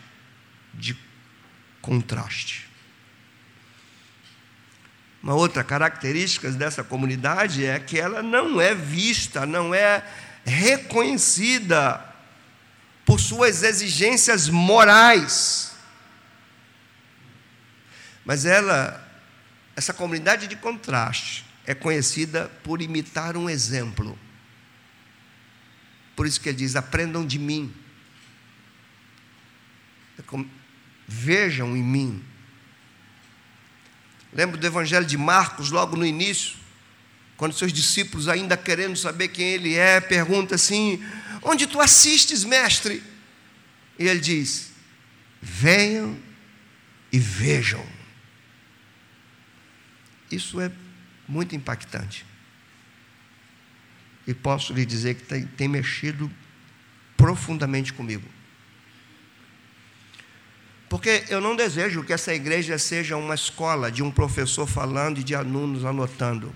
de 0.73 0.97
contraste. 1.81 2.66
Uma 5.27 5.35
outra 5.35 5.61
característica 5.61 6.49
dessa 6.51 6.85
comunidade 6.85 7.65
é 7.65 7.77
que 7.81 7.99
ela 7.99 8.23
não 8.23 8.61
é 8.61 8.73
vista, 8.73 9.45
não 9.45 9.75
é 9.75 10.01
reconhecida 10.45 12.01
por 13.05 13.19
suas 13.19 13.61
exigências 13.61 14.47
morais. 14.47 15.75
Mas 18.23 18.45
ela, 18.45 19.05
essa 19.75 19.93
comunidade 19.93 20.47
de 20.47 20.55
contraste, 20.55 21.45
é 21.65 21.75
conhecida 21.75 22.49
por 22.63 22.81
imitar 22.81 23.35
um 23.35 23.49
exemplo. 23.49 24.17
Por 26.15 26.25
isso 26.25 26.39
que 26.39 26.47
ele 26.47 26.59
diz: 26.59 26.77
aprendam 26.77 27.25
de 27.25 27.37
mim. 27.37 27.75
É 30.17 30.23
vejam 31.05 31.75
em 31.75 31.83
mim 31.83 32.25
Lembro 34.33 34.57
do 34.57 34.67
Evangelho 34.67 35.05
de 35.05 35.17
Marcos, 35.17 35.71
logo 35.71 35.95
no 35.95 36.05
início, 36.05 36.57
quando 37.37 37.53
seus 37.53 37.71
discípulos, 37.71 38.27
ainda 38.27 38.57
querendo 38.57 38.95
saber 38.95 39.29
quem 39.29 39.47
ele 39.47 39.75
é, 39.75 40.01
pergunta 40.01 40.55
assim: 40.55 41.03
Onde 41.41 41.67
tu 41.67 41.79
assistes, 41.79 42.43
mestre? 42.43 43.03
E 43.97 44.07
ele 44.07 44.19
diz: 44.19 44.71
Venham 45.41 46.17
e 47.11 47.19
vejam. 47.19 47.85
Isso 50.31 50.59
é 50.59 50.71
muito 51.27 51.55
impactante. 51.55 52.25
E 54.25 54.33
posso 54.33 54.73
lhe 54.73 54.85
dizer 54.85 55.15
que 55.15 55.23
tem, 55.23 55.47
tem 55.47 55.67
mexido 55.67 56.29
profundamente 57.15 57.93
comigo. 57.93 58.27
Porque 60.89 61.25
eu 61.29 61.41
não 61.41 61.55
desejo 61.55 62.03
que 62.03 62.13
essa 62.13 62.33
igreja 62.33 62.77
seja 62.77 63.17
uma 63.17 63.35
escola 63.35 63.91
de 63.91 64.01
um 64.01 64.09
professor 64.09 64.65
falando 64.65 65.19
e 65.19 65.23
de 65.23 65.35
alunos 65.35 65.83
anotando. 65.83 66.55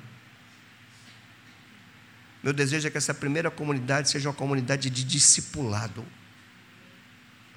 Meu 2.41 2.53
desejo 2.53 2.87
é 2.87 2.91
que 2.91 2.97
essa 2.97 3.13
primeira 3.13 3.51
comunidade 3.51 4.09
seja 4.09 4.29
uma 4.29 4.35
comunidade 4.35 4.89
de 4.89 5.03
discipulado, 5.03 6.03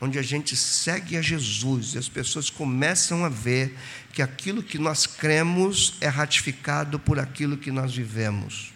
onde 0.00 0.18
a 0.18 0.22
gente 0.22 0.54
segue 0.56 1.16
a 1.16 1.22
Jesus 1.22 1.94
e 1.94 1.98
as 1.98 2.08
pessoas 2.08 2.50
começam 2.50 3.24
a 3.24 3.28
ver 3.28 3.78
que 4.12 4.20
aquilo 4.20 4.62
que 4.62 4.76
nós 4.76 5.06
cremos 5.06 5.94
é 6.00 6.08
ratificado 6.08 6.98
por 6.98 7.18
aquilo 7.18 7.56
que 7.56 7.70
nós 7.70 7.94
vivemos. 7.94 8.72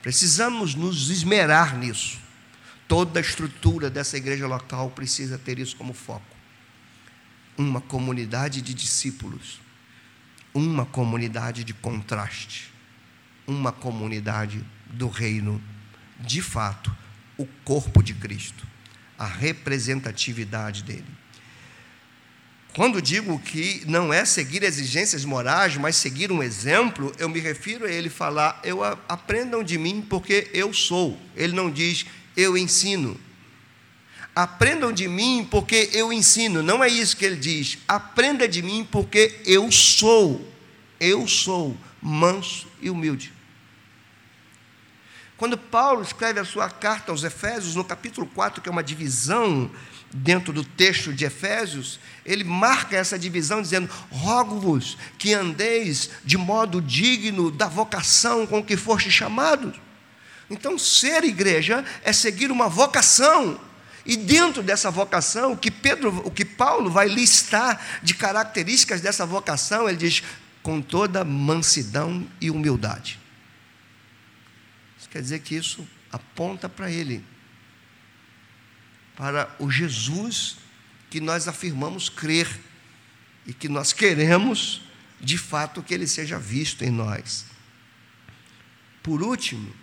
Precisamos 0.00 0.74
nos 0.74 1.10
esmerar 1.10 1.76
nisso. 1.76 2.18
Toda 2.92 3.20
a 3.20 3.22
estrutura 3.22 3.88
dessa 3.88 4.18
igreja 4.18 4.46
local 4.46 4.90
precisa 4.90 5.38
ter 5.38 5.58
isso 5.58 5.74
como 5.76 5.94
foco. 5.94 6.36
Uma 7.56 7.80
comunidade 7.80 8.60
de 8.60 8.74
discípulos, 8.74 9.62
uma 10.52 10.84
comunidade 10.84 11.64
de 11.64 11.72
contraste, 11.72 12.70
uma 13.46 13.72
comunidade 13.72 14.62
do 14.90 15.08
reino, 15.08 15.58
de 16.20 16.42
fato, 16.42 16.94
o 17.38 17.46
corpo 17.64 18.02
de 18.02 18.12
Cristo, 18.12 18.66
a 19.18 19.24
representatividade 19.24 20.82
dele. 20.82 21.06
Quando 22.74 23.00
digo 23.00 23.38
que 23.38 23.84
não 23.86 24.12
é 24.12 24.26
seguir 24.26 24.62
exigências 24.62 25.24
morais, 25.24 25.78
mas 25.78 25.96
seguir 25.96 26.30
um 26.30 26.42
exemplo, 26.42 27.10
eu 27.18 27.30
me 27.30 27.40
refiro 27.40 27.86
a 27.86 27.90
ele 27.90 28.10
falar: 28.10 28.60
eu 28.62 28.84
aprendam 28.84 29.64
de 29.64 29.78
mim 29.78 30.02
porque 30.02 30.50
eu 30.52 30.74
sou. 30.74 31.18
Ele 31.34 31.54
não 31.54 31.70
diz 31.70 32.04
eu 32.36 32.56
ensino. 32.56 33.18
Aprendam 34.34 34.92
de 34.92 35.06
mim 35.08 35.46
porque 35.50 35.90
eu 35.92 36.12
ensino. 36.12 36.62
Não 36.62 36.82
é 36.82 36.88
isso 36.88 37.16
que 37.16 37.24
ele 37.24 37.36
diz. 37.36 37.78
Aprenda 37.86 38.48
de 38.48 38.62
mim 38.62 38.86
porque 38.90 39.40
eu 39.44 39.70
sou. 39.70 40.50
Eu 40.98 41.26
sou 41.28 41.76
manso 42.00 42.66
e 42.80 42.88
humilde. 42.88 43.32
Quando 45.36 45.58
Paulo 45.58 46.02
escreve 46.02 46.38
a 46.38 46.44
sua 46.44 46.70
carta 46.70 47.10
aos 47.10 47.24
Efésios, 47.24 47.74
no 47.74 47.84
capítulo 47.84 48.28
4, 48.28 48.62
que 48.62 48.68
é 48.68 48.72
uma 48.72 48.82
divisão 48.82 49.68
dentro 50.14 50.52
do 50.52 50.62
texto 50.62 51.12
de 51.12 51.24
Efésios, 51.24 51.98
ele 52.24 52.44
marca 52.44 52.96
essa 52.96 53.18
divisão 53.18 53.60
dizendo: 53.60 53.90
Rogo-vos 54.10 54.96
que 55.18 55.34
andeis 55.34 56.10
de 56.24 56.38
modo 56.38 56.80
digno 56.80 57.50
da 57.50 57.66
vocação 57.66 58.46
com 58.46 58.62
que 58.62 58.76
foste 58.76 59.10
chamados. 59.10 59.74
Então, 60.52 60.78
ser 60.78 61.24
igreja 61.24 61.82
é 62.04 62.12
seguir 62.12 62.50
uma 62.50 62.68
vocação. 62.68 63.58
E 64.04 64.16
dentro 64.16 64.62
dessa 64.62 64.90
vocação, 64.90 65.52
o 65.52 65.56
que 65.56 65.70
Pedro, 65.70 66.22
o 66.26 66.30
que 66.30 66.44
Paulo 66.44 66.90
vai 66.90 67.08
listar 67.08 67.80
de 68.02 68.12
características 68.12 69.00
dessa 69.00 69.24
vocação, 69.24 69.88
ele 69.88 69.96
diz 69.96 70.22
com 70.62 70.82
toda 70.82 71.24
mansidão 71.24 72.28
e 72.38 72.50
humildade. 72.50 73.18
Isso 74.98 75.08
quer 75.08 75.22
dizer 75.22 75.38
que 75.38 75.54
isso 75.54 75.88
aponta 76.10 76.68
para 76.68 76.90
ele, 76.90 77.24
para 79.16 79.54
o 79.58 79.70
Jesus 79.70 80.58
que 81.08 81.20
nós 81.20 81.48
afirmamos 81.48 82.10
crer 82.10 82.60
e 83.46 83.54
que 83.54 83.68
nós 83.68 83.92
queremos, 83.92 84.82
de 85.18 85.38
fato, 85.38 85.82
que 85.82 85.94
ele 85.94 86.06
seja 86.06 86.38
visto 86.38 86.82
em 86.82 86.90
nós. 86.90 87.46
Por 89.02 89.22
último, 89.22 89.81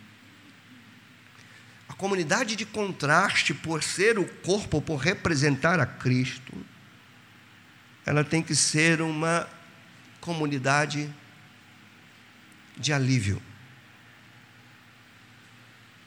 comunidade 2.00 2.56
de 2.56 2.66
contraste, 2.66 3.54
por 3.54 3.84
ser 3.84 4.18
o 4.18 4.26
corpo, 4.26 4.82
por 4.82 4.96
representar 4.96 5.82
a 5.82 5.86
Cristo, 5.86 6.54
ela 8.06 8.24
tem 8.24 8.42
que 8.42 8.56
ser 8.56 9.02
uma 9.02 9.46
comunidade 10.22 11.14
de 12.78 12.94
alívio. 12.94 13.42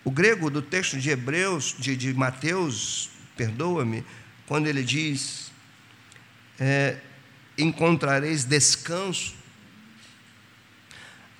O 0.02 0.10
grego 0.10 0.48
do 0.48 0.62
texto 0.62 0.98
de 0.98 1.10
Hebreus, 1.10 1.76
de, 1.78 1.94
de 1.94 2.14
Mateus, 2.14 3.10
perdoa-me, 3.36 4.02
quando 4.46 4.68
ele 4.68 4.82
diz: 4.82 5.52
é, 6.58 6.96
encontrareis 7.58 8.46
descanso, 8.46 9.34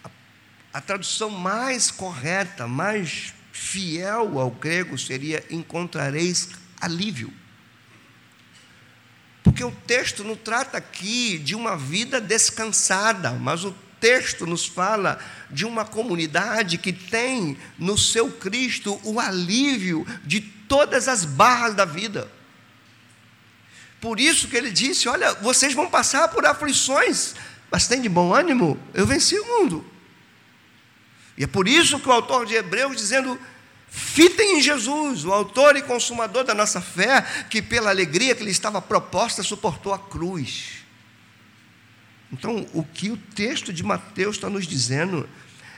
a, 0.05 0.11
a 0.75 0.81
tradução 0.83 1.31
mais 1.31 1.91
correta, 1.91 2.69
mais 2.69 3.33
fiel 3.63 4.41
ao 4.41 4.51
grego 4.51 4.99
seria 4.99 5.45
encontrareis 5.49 6.49
alívio. 6.81 7.33
Porque 9.43 9.63
o 9.63 9.71
texto 9.71 10.25
não 10.25 10.37
trata 10.37 10.79
aqui 10.79 11.39
de 11.39 11.55
uma 11.55 11.77
vida 11.77 12.21
descansada, 12.21 13.31
mas 13.33 13.65
o 13.65 13.73
texto 14.01 14.47
nos 14.47 14.67
fala 14.67 15.19
de 15.49 15.65
uma 15.65 15.85
comunidade 15.85 16.77
que 16.77 16.93
tem 16.93 17.57
no 17.79 17.97
seu 17.97 18.31
Cristo 18.33 19.01
o 19.05 19.21
alívio 19.21 20.05
de 20.25 20.41
todas 20.41 21.07
as 21.07 21.25
barras 21.25 21.75
da 21.75 21.85
vida. 21.85 22.31
Por 24.01 24.19
isso 24.19 24.49
que 24.49 24.57
ele 24.57 24.71
disse: 24.71 25.09
Olha, 25.09 25.35
vocês 25.35 25.73
vão 25.73 25.89
passar 25.89 26.29
por 26.29 26.45
aflições, 26.45 27.35
mas 27.71 27.87
tem 27.87 28.03
de 28.03 28.09
bom 28.09 28.35
ânimo, 28.35 28.79
eu 28.93 29.07
venci 29.07 29.39
o 29.39 29.47
mundo. 29.47 29.93
E 31.39 31.45
é 31.45 31.47
por 31.47 31.67
isso 31.67 31.99
que 31.99 32.09
o 32.09 32.13
autor 32.13 32.45
de 32.45 32.55
Hebreus, 32.55 32.97
dizendo: 32.97 33.39
Fitem 33.95 34.57
em 34.57 34.63
Jesus, 34.63 35.27
o 35.27 35.33
autor 35.35 35.77
e 35.77 35.83
consumador 35.83 36.45
da 36.45 36.55
nossa 36.55 36.81
fé, 36.81 37.21
que 37.51 37.61
pela 37.61 37.91
alegria 37.91 38.35
que 38.35 38.43
lhe 38.43 38.51
estava 38.51 38.81
proposta 38.81 39.43
suportou 39.43 39.93
a 39.93 39.99
cruz. 39.99 40.79
Então, 42.33 42.67
o 42.73 42.83
que 42.83 43.11
o 43.11 43.19
texto 43.19 43.71
de 43.71 43.83
Mateus 43.83 44.37
está 44.37 44.49
nos 44.49 44.67
dizendo 44.67 45.29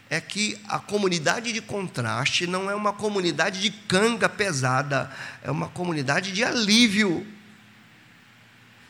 é 0.08 0.20
que 0.20 0.56
a 0.68 0.78
comunidade 0.78 1.52
de 1.52 1.60
contraste 1.60 2.46
não 2.46 2.70
é 2.70 2.74
uma 2.76 2.92
comunidade 2.92 3.60
de 3.60 3.70
canga 3.70 4.28
pesada, 4.28 5.10
é 5.42 5.50
uma 5.50 5.66
comunidade 5.66 6.30
de 6.30 6.44
alívio. 6.44 7.26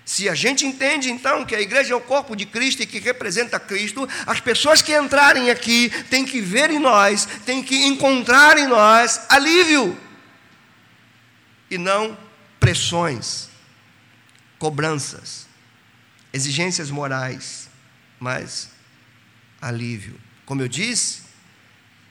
Se 0.05 0.29
a 0.29 0.35
gente 0.35 0.67
entende 0.67 1.11
então 1.11 1.45
que 1.45 1.55
a 1.55 1.61
igreja 1.61 1.95
é 1.95 1.97
o 1.97 2.01
corpo 2.01 2.37
de 2.37 2.45
Cristo 2.45 2.83
e 2.83 2.87
que 2.87 2.99
representa 2.99 3.59
Cristo, 3.59 4.07
as 4.27 4.39
pessoas 4.39 4.83
que 4.83 4.95
entrarem 4.95 5.51
aqui 5.51 5.91
têm 6.11 6.25
que 6.25 6.41
ver 6.41 6.71
em 6.71 6.79
nós, 6.79 7.27
têm 7.47 7.63
que 7.63 7.87
encontrar 7.87 8.59
em 8.59 8.67
nós 8.67 9.23
alívio 9.31 9.99
e 11.71 11.79
não 11.79 12.17
pressões, 12.61 13.49
cobranças, 14.59 15.47
exigências 16.33 16.91
morais, 16.91 17.69
mas 18.21 18.71
alívio. 19.61 20.21
Como 20.45 20.61
eu 20.61 20.69
disse, 20.69 21.24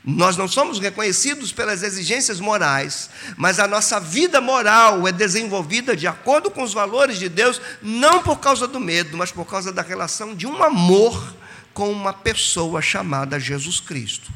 nós 0.06 0.36
não 0.36 0.50
somos 0.50 0.80
reconhecidos 0.80 1.54
pelas 1.54 1.82
exigências 1.82 2.42
morais, 2.42 3.10
mas 3.38 3.58
a 3.58 3.68
nossa 3.68 4.02
vida 4.02 4.42
moral 4.42 5.08
é 5.08 5.14
desenvolvida 5.14 5.96
de 5.96 6.06
acordo 6.06 6.52
com 6.52 6.62
os 6.62 6.74
valores 6.74 7.18
de 7.18 7.30
Deus, 7.30 7.62
não 7.82 8.22
por 8.22 8.40
causa 8.40 8.68
do 8.68 8.82
medo, 8.82 9.16
mas 9.16 9.32
por 9.32 9.46
causa 9.46 9.72
da 9.72 9.82
relação 9.82 10.36
de 10.36 10.46
um 10.46 10.62
amor 10.62 11.36
com 11.74 11.90
uma 11.90 12.12
pessoa 12.12 12.82
chamada 12.82 13.40
Jesus 13.40 13.80
Cristo, 13.80 14.30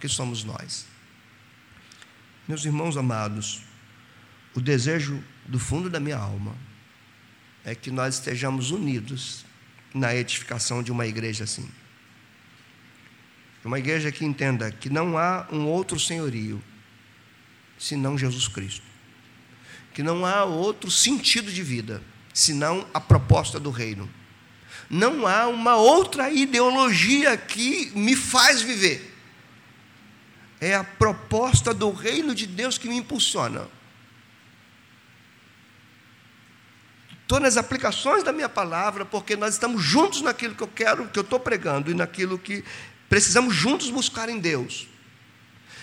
que 0.00 0.08
somos 0.08 0.42
nós. 0.42 0.86
Meus 2.48 2.64
irmãos 2.64 2.96
amados, 2.96 3.62
o 4.54 4.60
desejo 4.60 5.22
do 5.46 5.58
fundo 5.60 5.88
da 5.88 6.00
minha 6.00 6.18
alma 6.18 6.56
é 7.64 7.76
que 7.76 7.92
nós 7.92 8.16
estejamos 8.16 8.72
unidos 8.72 9.44
na 9.94 10.16
edificação 10.16 10.82
de 10.82 10.90
uma 10.90 11.06
igreja 11.06 11.44
assim. 11.44 11.68
Uma 13.64 13.78
igreja 13.78 14.10
que 14.10 14.24
entenda 14.24 14.70
que 14.70 14.88
não 14.88 15.18
há 15.18 15.46
um 15.52 15.66
outro 15.66 16.00
senhorio 16.00 16.62
senão 17.78 18.16
Jesus 18.16 18.48
Cristo. 18.48 18.86
Que 19.92 20.02
não 20.02 20.24
há 20.24 20.44
outro 20.44 20.90
sentido 20.90 21.52
de 21.52 21.62
vida 21.62 22.02
senão 22.32 22.86
a 22.94 23.00
proposta 23.00 23.60
do 23.60 23.70
reino. 23.70 24.08
Não 24.88 25.26
há 25.26 25.46
uma 25.46 25.76
outra 25.76 26.30
ideologia 26.30 27.36
que 27.36 27.92
me 27.94 28.16
faz 28.16 28.62
viver. 28.62 29.14
É 30.60 30.74
a 30.74 30.84
proposta 30.84 31.72
do 31.72 31.90
reino 31.90 32.34
de 32.34 32.46
Deus 32.46 32.78
que 32.78 32.88
me 32.88 32.96
impulsiona. 32.96 33.68
Estou 37.22 37.38
nas 37.38 37.56
aplicações 37.56 38.24
da 38.24 38.32
minha 38.32 38.48
palavra, 38.48 39.04
porque 39.04 39.36
nós 39.36 39.54
estamos 39.54 39.80
juntos 39.80 40.20
naquilo 40.20 40.56
que 40.56 40.62
eu 40.64 40.68
quero, 40.68 41.06
que 41.08 41.18
eu 41.18 41.22
estou 41.22 41.38
pregando 41.38 41.88
e 41.88 41.94
naquilo 41.94 42.36
que 42.36 42.64
Precisamos 43.10 43.56
juntos 43.56 43.90
buscar 43.90 44.28
em 44.28 44.38
Deus. 44.38 44.86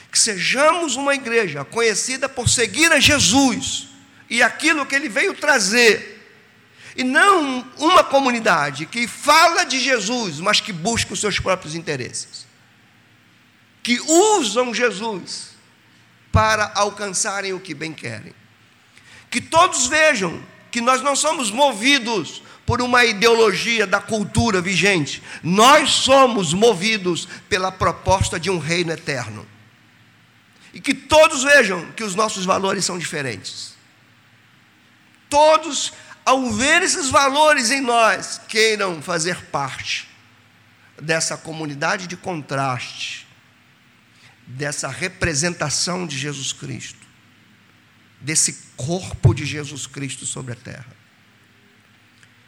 Que 0.09 0.17
sejamos 0.17 0.95
uma 0.95 1.13
igreja 1.13 1.65
conhecida 1.65 2.29
por 2.29 2.47
seguir 2.47 2.89
a 2.89 3.01
Jesus 3.01 3.89
e 4.29 4.41
aquilo 4.41 4.85
que 4.85 4.95
ele 4.95 5.09
veio 5.09 5.33
trazer. 5.33 6.15
E 6.95 7.03
não 7.03 7.69
uma 7.77 8.01
comunidade 8.01 8.85
que 8.85 9.05
fala 9.07 9.65
de 9.65 9.77
Jesus, 9.77 10.39
mas 10.39 10.61
que 10.61 10.71
busca 10.71 11.13
os 11.13 11.19
seus 11.19 11.37
próprios 11.37 11.75
interesses. 11.75 12.47
Que 13.83 13.99
usam 13.99 14.73
Jesus 14.73 15.49
para 16.31 16.71
alcançarem 16.75 17.51
o 17.51 17.59
que 17.59 17.73
bem 17.73 17.93
querem. 17.93 18.33
Que 19.29 19.41
todos 19.41 19.87
vejam 19.87 20.41
que 20.71 20.79
nós 20.79 21.01
não 21.01 21.15
somos 21.15 21.51
movidos 21.51 22.41
por 22.67 22.81
uma 22.81 23.05
ideologia 23.05 23.87
da 23.87 24.01
cultura 24.01 24.61
vigente. 24.61 25.23
Nós 25.41 25.89
somos 25.89 26.53
movidos 26.53 27.25
pela 27.47 27.71
proposta 27.71 28.37
de 28.37 28.49
um 28.49 28.59
reino 28.59 28.91
eterno. 28.91 29.47
E 30.73 30.81
que 30.81 30.93
todos 30.93 31.43
vejam 31.43 31.89
que 31.93 32.03
os 32.03 32.13
nossos 32.13 32.43
valores 32.43 32.83
são 32.83 32.99
diferentes. 32.99 33.73
Todos, 35.29 35.93
ao 36.25 36.51
ver 36.51 36.81
esses 36.81 37.09
valores 37.09 37.71
em 37.71 37.79
nós, 37.79 38.41
queiram 38.49 39.01
fazer 39.01 39.45
parte 39.45 40.05
dessa 41.01 41.37
comunidade 41.37 42.05
de 42.05 42.17
contraste, 42.17 43.25
dessa 44.45 44.89
representação 44.89 46.05
de 46.05 46.17
Jesus 46.17 46.51
Cristo, 46.51 46.99
desse 48.19 48.73
corpo 48.75 49.33
de 49.33 49.45
Jesus 49.45 49.87
Cristo 49.87 50.25
sobre 50.25 50.51
a 50.51 50.55
terra. 50.55 50.96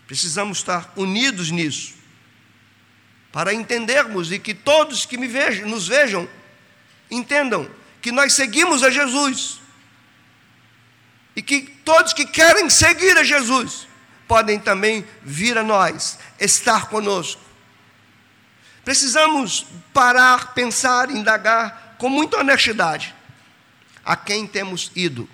Precisamos 0.09 0.57
estar 0.57 0.91
unidos 0.95 1.51
nisso, 1.51 1.93
para 3.31 3.53
entendermos 3.53 4.31
e 4.31 4.39
que 4.39 4.55
todos 4.55 5.05
que 5.05 5.15
vejam, 5.15 5.69
nos 5.69 5.87
vejam, 5.87 6.27
entendam 7.11 7.69
que 8.01 8.11
nós 8.11 8.33
seguimos 8.33 8.81
a 8.81 8.89
Jesus. 8.89 9.59
E 11.35 11.43
que 11.43 11.61
todos 11.85 12.11
que 12.11 12.25
querem 12.25 12.71
seguir 12.71 13.19
a 13.19 13.23
Jesus 13.23 13.87
podem 14.27 14.57
também 14.57 15.05
vir 15.21 15.59
a 15.59 15.63
nós, 15.63 16.17
estar 16.39 16.89
conosco. 16.89 17.39
Precisamos 18.83 19.67
parar, 19.93 20.55
pensar, 20.55 21.11
indagar 21.11 21.97
com 21.99 22.09
muita 22.09 22.39
honestidade 22.39 23.13
a 24.03 24.15
quem 24.15 24.47
temos 24.47 24.91
ido. 24.95 25.29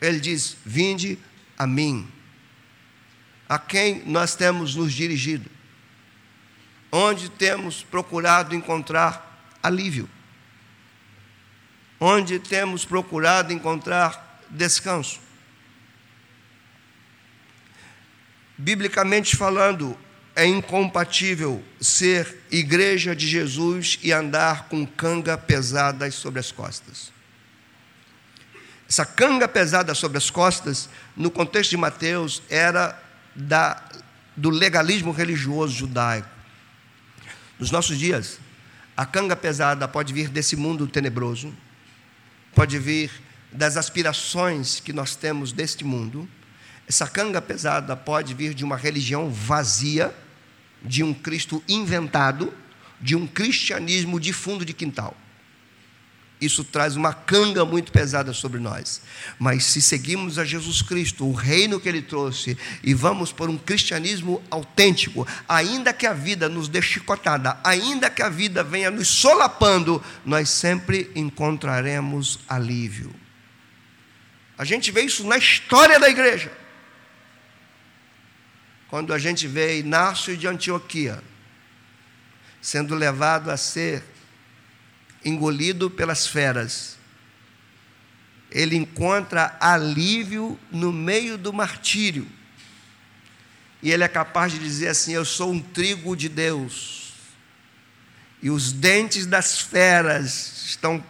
Ele 0.00 0.18
diz: 0.18 0.56
Vinde 0.64 1.18
a 1.58 1.66
mim 1.66 2.10
a 3.48 3.58
quem 3.58 4.02
nós 4.06 4.34
temos 4.34 4.74
nos 4.74 4.92
dirigido, 4.92 5.50
onde 6.90 7.28
temos 7.28 7.82
procurado 7.82 8.54
encontrar 8.54 9.56
alívio, 9.62 10.08
onde 12.00 12.38
temos 12.38 12.84
procurado 12.84 13.52
encontrar 13.52 14.40
descanso. 14.50 15.20
Biblicamente 18.56 19.36
falando, 19.36 19.98
é 20.36 20.44
incompatível 20.46 21.62
ser 21.80 22.42
igreja 22.50 23.14
de 23.14 23.26
Jesus 23.26 23.98
e 24.02 24.12
andar 24.12 24.68
com 24.68 24.86
canga 24.86 25.36
pesada 25.38 26.10
sobre 26.10 26.40
as 26.40 26.50
costas. 26.50 27.12
Essa 28.88 29.06
canga 29.06 29.48
pesada 29.48 29.94
sobre 29.94 30.18
as 30.18 30.30
costas, 30.30 30.88
no 31.16 31.30
contexto 31.30 31.70
de 31.70 31.76
Mateus, 31.76 32.42
era 32.48 33.00
da, 33.34 33.82
do 34.36 34.50
legalismo 34.50 35.12
religioso 35.12 35.74
judaico. 35.74 36.28
Nos 37.58 37.70
nossos 37.70 37.98
dias, 37.98 38.38
a 38.96 39.04
canga 39.06 39.36
pesada 39.36 39.86
pode 39.88 40.12
vir 40.12 40.28
desse 40.28 40.56
mundo 40.56 40.86
tenebroso, 40.86 41.54
pode 42.54 42.78
vir 42.78 43.10
das 43.52 43.76
aspirações 43.76 44.80
que 44.80 44.92
nós 44.92 45.16
temos 45.16 45.52
deste 45.52 45.84
mundo. 45.84 46.28
Essa 46.88 47.06
canga 47.06 47.40
pesada 47.40 47.96
pode 47.96 48.34
vir 48.34 48.54
de 48.54 48.64
uma 48.64 48.76
religião 48.76 49.30
vazia, 49.30 50.14
de 50.82 51.02
um 51.02 51.14
Cristo 51.14 51.62
inventado, 51.68 52.52
de 53.00 53.16
um 53.16 53.26
cristianismo 53.26 54.20
de 54.20 54.32
fundo 54.32 54.64
de 54.64 54.72
quintal 54.72 55.16
isso 56.44 56.64
traz 56.64 56.96
uma 56.96 57.12
canga 57.12 57.64
muito 57.64 57.90
pesada 57.90 58.32
sobre 58.32 58.60
nós. 58.60 59.00
Mas 59.38 59.64
se 59.64 59.80
seguimos 59.80 60.38
a 60.38 60.44
Jesus 60.44 60.82
Cristo, 60.82 61.26
o 61.26 61.32
reino 61.32 61.80
que 61.80 61.88
ele 61.88 62.02
trouxe, 62.02 62.56
e 62.82 62.92
vamos 62.92 63.32
por 63.32 63.48
um 63.48 63.56
cristianismo 63.56 64.42
autêntico, 64.50 65.26
ainda 65.48 65.92
que 65.92 66.06
a 66.06 66.12
vida 66.12 66.48
nos 66.48 66.68
dê 66.68 66.82
chicotada, 66.82 67.58
ainda 67.64 68.10
que 68.10 68.22
a 68.22 68.28
vida 68.28 68.62
venha 68.62 68.90
nos 68.90 69.08
solapando, 69.08 70.02
nós 70.24 70.48
sempre 70.50 71.10
encontraremos 71.14 72.38
alívio. 72.48 73.14
A 74.56 74.64
gente 74.64 74.90
vê 74.90 75.02
isso 75.02 75.26
na 75.26 75.36
história 75.36 75.98
da 75.98 76.08
igreja. 76.08 76.52
Quando 78.88 79.12
a 79.12 79.18
gente 79.18 79.48
vê 79.48 79.78
Inácio 79.80 80.36
de 80.36 80.46
Antioquia 80.46 81.22
sendo 82.64 82.94
levado 82.94 83.50
a 83.50 83.58
ser 83.58 84.02
engolido 85.24 85.90
pelas 85.90 86.26
feras, 86.26 86.98
ele 88.50 88.76
encontra 88.76 89.56
alívio 89.58 90.58
no 90.70 90.92
meio 90.92 91.36
do 91.36 91.52
martírio. 91.52 92.26
E 93.82 93.90
ele 93.90 94.04
é 94.04 94.08
capaz 94.08 94.52
de 94.52 94.58
dizer 94.58 94.88
assim: 94.88 95.12
Eu 95.12 95.24
sou 95.24 95.52
um 95.52 95.60
trigo 95.60 96.16
de 96.16 96.28
Deus. 96.28 97.12
E 98.40 98.50
os 98.50 98.72
dentes 98.72 99.26
das 99.26 99.60
feras 99.60 100.64
estão 100.66 101.02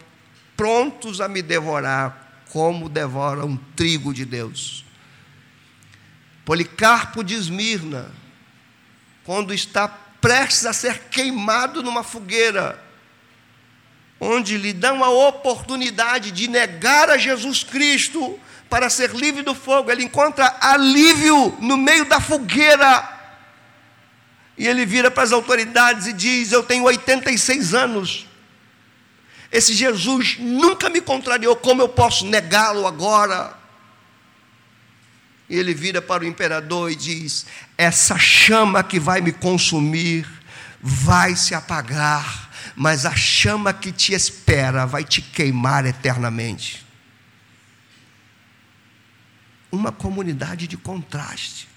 prontos 0.57 1.21
a 1.21 1.29
me 1.29 1.43
devorar, 1.43 2.43
como 2.51 2.89
devora 2.89 3.45
um 3.45 3.57
trigo 3.57 4.15
de 4.15 4.25
Deus. 4.25 4.85
Policarpo 6.45 7.25
de 7.25 7.35
Esmirna, 7.35 8.11
quando 9.25 9.53
está 9.53 9.89
prestes 9.89 10.67
a 10.67 10.73
ser 10.73 10.99
queimado 11.11 11.83
numa 11.83 12.03
fogueira, 12.03 12.84
onde 14.21 14.57
lhe 14.57 14.73
dão 14.73 15.03
a 15.03 15.11
oportunidade 15.11 16.31
de 16.31 16.49
negar 16.49 17.11
a 17.11 17.19
Jesus 17.19 17.63
Cristo 17.63 18.39
para 18.69 18.89
ser 18.89 19.11
livre 19.11 19.43
do 19.43 19.55
fogo. 19.55 19.91
Ele 19.91 20.05
encontra 20.05 20.57
alívio 20.61 21.57
no 21.61 21.77
meio 21.77 22.05
da 22.05 22.21
fogueira. 22.21 23.11
E 24.57 24.67
ele 24.67 24.87
vira 24.87 25.11
para 25.11 25.25
as 25.25 25.33
autoridades 25.33 26.07
e 26.07 26.13
diz: 26.13 26.53
Eu 26.53 26.63
tenho 26.63 26.85
86 26.85 27.75
anos. 27.75 28.27
Esse 29.51 29.73
Jesus 29.75 30.37
nunca 30.39 30.89
me 30.89 31.01
contrariou, 31.01 31.55
como 31.55 31.81
eu 31.81 31.89
posso 31.89 32.27
negá-lo 32.27 32.87
agora? 32.87 33.57
E 35.49 35.57
ele 35.57 35.75
vira 35.75 36.01
para 36.01 36.25
o 36.25 36.27
imperador 36.27 36.91
e 36.91 36.97
diz: 36.97 37.47
Essa 37.77 38.19
chama 38.19 38.83
que 38.83 38.99
vai 38.99 39.21
me 39.21 39.33
consumir 39.33 40.27
vai 40.81 41.37
se 41.37 41.55
apagar 41.55 42.44
mas 42.77 43.07
a 43.07 43.15
chama 43.15 43.73
que 43.73 43.93
te 43.93 44.13
espera 44.13 44.85
vai 44.87 45.05
te 45.05 45.23
queimar 45.23 45.87
eternamente. 45.87 46.85
Uma 49.71 49.93
comunidade 49.93 50.67
de 50.67 50.77
contraste. 50.77 51.69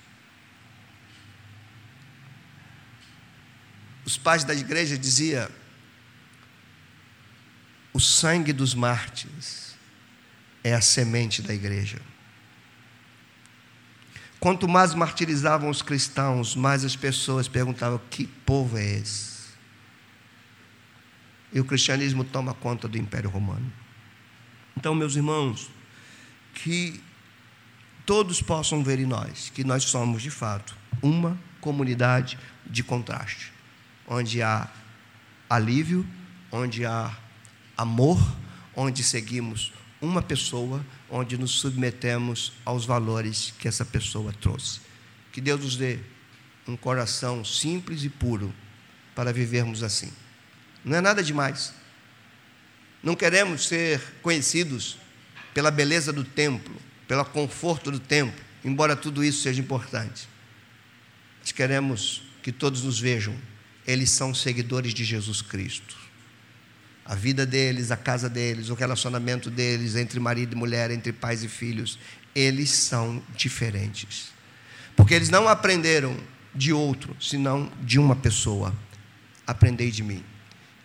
Os 4.05 4.17
pais 4.17 4.43
da 4.43 4.55
igreja 4.55 4.97
diziam: 4.97 5.49
o 7.93 7.99
sangue 7.99 8.53
dos 8.53 8.73
mártires 8.73 9.75
é 10.63 10.73
a 10.73 10.81
semente 10.81 11.41
da 11.41 11.53
igreja. 11.53 11.99
Quanto 14.39 14.67
mais 14.67 14.93
martirizavam 14.93 15.69
os 15.69 15.81
cristãos, 15.81 16.55
mais 16.55 16.85
as 16.85 16.95
pessoas 16.95 17.47
perguntavam: 17.47 17.99
que 18.09 18.25
povo 18.25 18.77
é 18.77 18.85
esse? 18.85 19.36
E 21.51 21.59
o 21.59 21.65
cristianismo 21.65 22.23
toma 22.23 22.53
conta 22.53 22.87
do 22.87 22.97
Império 22.97 23.29
Romano. 23.29 23.71
Então, 24.75 24.93
meus 24.93 25.15
irmãos, 25.15 25.69
que 26.53 27.01
todos 28.05 28.41
possam 28.41 28.83
ver 28.83 28.99
em 28.99 29.05
nós 29.05 29.51
que 29.53 29.63
nós 29.63 29.83
somos, 29.83 30.21
de 30.21 30.29
fato, 30.29 30.75
uma 31.01 31.37
comunidade 31.61 32.37
de 32.65 32.83
contraste, 32.83 33.51
onde 34.07 34.41
há 34.41 34.69
alívio, 35.49 36.05
onde 36.51 36.85
há 36.85 37.15
amor, 37.77 38.19
onde 38.75 39.03
seguimos 39.03 39.73
uma 40.01 40.21
pessoa, 40.21 40.85
onde 41.09 41.37
nos 41.37 41.51
submetemos 41.59 42.53
aos 42.63 42.85
valores 42.85 43.53
que 43.59 43.67
essa 43.67 43.83
pessoa 43.83 44.31
trouxe. 44.33 44.81
Que 45.31 45.41
Deus 45.41 45.61
nos 45.61 45.75
dê 45.75 45.99
um 46.67 46.75
coração 46.75 47.43
simples 47.43 48.03
e 48.03 48.09
puro 48.09 48.53
para 49.15 49.33
vivermos 49.33 49.83
assim. 49.83 50.11
Não 50.87 50.95
é 50.95 51.01
nada 51.01 51.21
demais. 51.21 51.73
Não 53.03 53.13
queremos 53.13 53.67
ser 53.67 54.01
conhecidos 54.21 54.97
pela 55.53 55.69
beleza 55.69 56.13
do 56.13 56.23
templo, 56.23 56.73
pelo 57.05 57.25
conforto 57.25 57.91
do 57.91 57.99
templo, 57.99 58.41
embora 58.63 58.95
tudo 58.95 59.21
isso 59.21 59.41
seja 59.41 59.59
importante. 59.61 60.29
Mas 61.41 61.51
queremos 61.51 62.23
que 62.41 62.53
todos 62.53 62.83
nos 62.83 63.01
vejam, 63.01 63.35
eles 63.85 64.09
são 64.11 64.33
seguidores 64.33 64.93
de 64.93 65.03
Jesus 65.03 65.41
Cristo. 65.41 65.97
A 67.05 67.15
vida 67.15 67.45
deles, 67.45 67.91
a 67.91 67.97
casa 67.97 68.29
deles, 68.29 68.69
o 68.69 68.73
relacionamento 68.73 69.49
deles 69.49 69.97
entre 69.97 70.21
marido 70.21 70.53
e 70.53 70.57
mulher, 70.57 70.89
entre 70.89 71.11
pais 71.11 71.43
e 71.43 71.49
filhos, 71.49 71.99
eles 72.33 72.69
são 72.69 73.21
diferentes. 73.35 74.31
Porque 74.95 75.13
eles 75.13 75.29
não 75.29 75.49
aprenderam 75.49 76.17
de 76.55 76.71
outro, 76.71 77.15
senão 77.19 77.69
de 77.81 77.99
uma 77.99 78.15
pessoa. 78.15 78.73
Aprendei 79.45 79.91
de 79.91 80.01
mim 80.01 80.23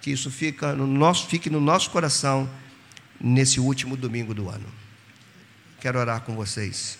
que 0.02 0.10
isso 0.10 0.30
fica 0.32 0.74
no 0.74 0.84
nosso, 0.84 1.28
fique 1.28 1.48
no 1.48 1.60
nosso 1.60 1.88
coração 1.90 2.50
nesse 3.20 3.60
último 3.60 3.96
domingo 3.96 4.34
do 4.34 4.48
ano. 4.48 4.66
Quero 5.80 5.98
orar 5.98 6.22
com 6.22 6.34
vocês. 6.34 6.98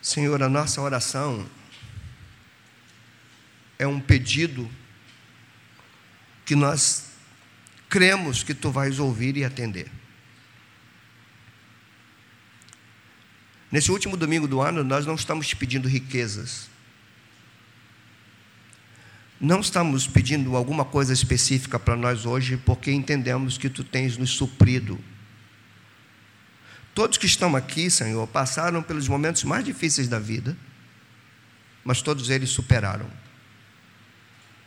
Senhor, 0.00 0.42
a 0.42 0.48
nossa 0.48 0.80
oração 0.80 1.46
é 3.78 3.86
um 3.86 4.00
pedido 4.00 4.68
que 6.46 6.56
nós 6.56 7.10
cremos 7.90 8.42
que 8.42 8.54
tu 8.54 8.70
vais 8.70 8.98
ouvir 8.98 9.36
e 9.36 9.44
atender. 9.44 9.97
Nesse 13.70 13.92
último 13.92 14.16
domingo 14.16 14.48
do 14.48 14.60
ano, 14.60 14.82
nós 14.82 15.04
não 15.04 15.14
estamos 15.14 15.46
te 15.46 15.54
pedindo 15.54 15.88
riquezas. 15.88 16.68
Não 19.40 19.60
estamos 19.60 20.06
pedindo 20.06 20.56
alguma 20.56 20.84
coisa 20.84 21.12
específica 21.12 21.78
para 21.78 21.94
nós 21.94 22.26
hoje, 22.26 22.56
porque 22.56 22.90
entendemos 22.90 23.56
que 23.56 23.68
tu 23.68 23.84
tens 23.84 24.16
nos 24.16 24.30
suprido. 24.30 24.98
Todos 26.94 27.18
que 27.18 27.26
estão 27.26 27.54
aqui, 27.54 27.88
Senhor, 27.88 28.26
passaram 28.26 28.82
pelos 28.82 29.06
momentos 29.06 29.44
mais 29.44 29.64
difíceis 29.64 30.08
da 30.08 30.18
vida, 30.18 30.56
mas 31.84 32.02
todos 32.02 32.30
eles 32.30 32.50
superaram. 32.50 33.08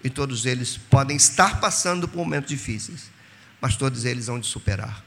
E 0.03 0.09
todos 0.09 0.45
eles 0.45 0.77
podem 0.77 1.17
estar 1.17 1.59
passando 1.59 2.07
por 2.07 2.17
momentos 2.17 2.49
difíceis, 2.49 3.11
mas 3.59 3.75
todos 3.75 4.05
eles 4.05 4.27
vão 4.27 4.39
de 4.39 4.47
superar. 4.47 5.03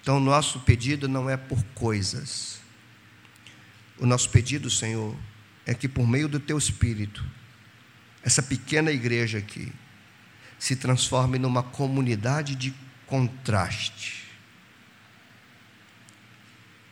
Então, 0.00 0.18
o 0.18 0.20
nosso 0.20 0.60
pedido 0.60 1.08
não 1.08 1.28
é 1.28 1.36
por 1.36 1.62
coisas, 1.74 2.60
o 3.98 4.06
nosso 4.06 4.30
pedido, 4.30 4.70
Senhor, 4.70 5.16
é 5.66 5.74
que 5.74 5.88
por 5.88 6.06
meio 6.06 6.28
do 6.28 6.40
teu 6.40 6.58
espírito, 6.58 7.24
essa 8.22 8.42
pequena 8.42 8.90
igreja 8.90 9.38
aqui 9.38 9.72
se 10.58 10.76
transforme 10.76 11.38
numa 11.38 11.62
comunidade 11.62 12.54
de 12.54 12.74
contraste. 13.06 14.24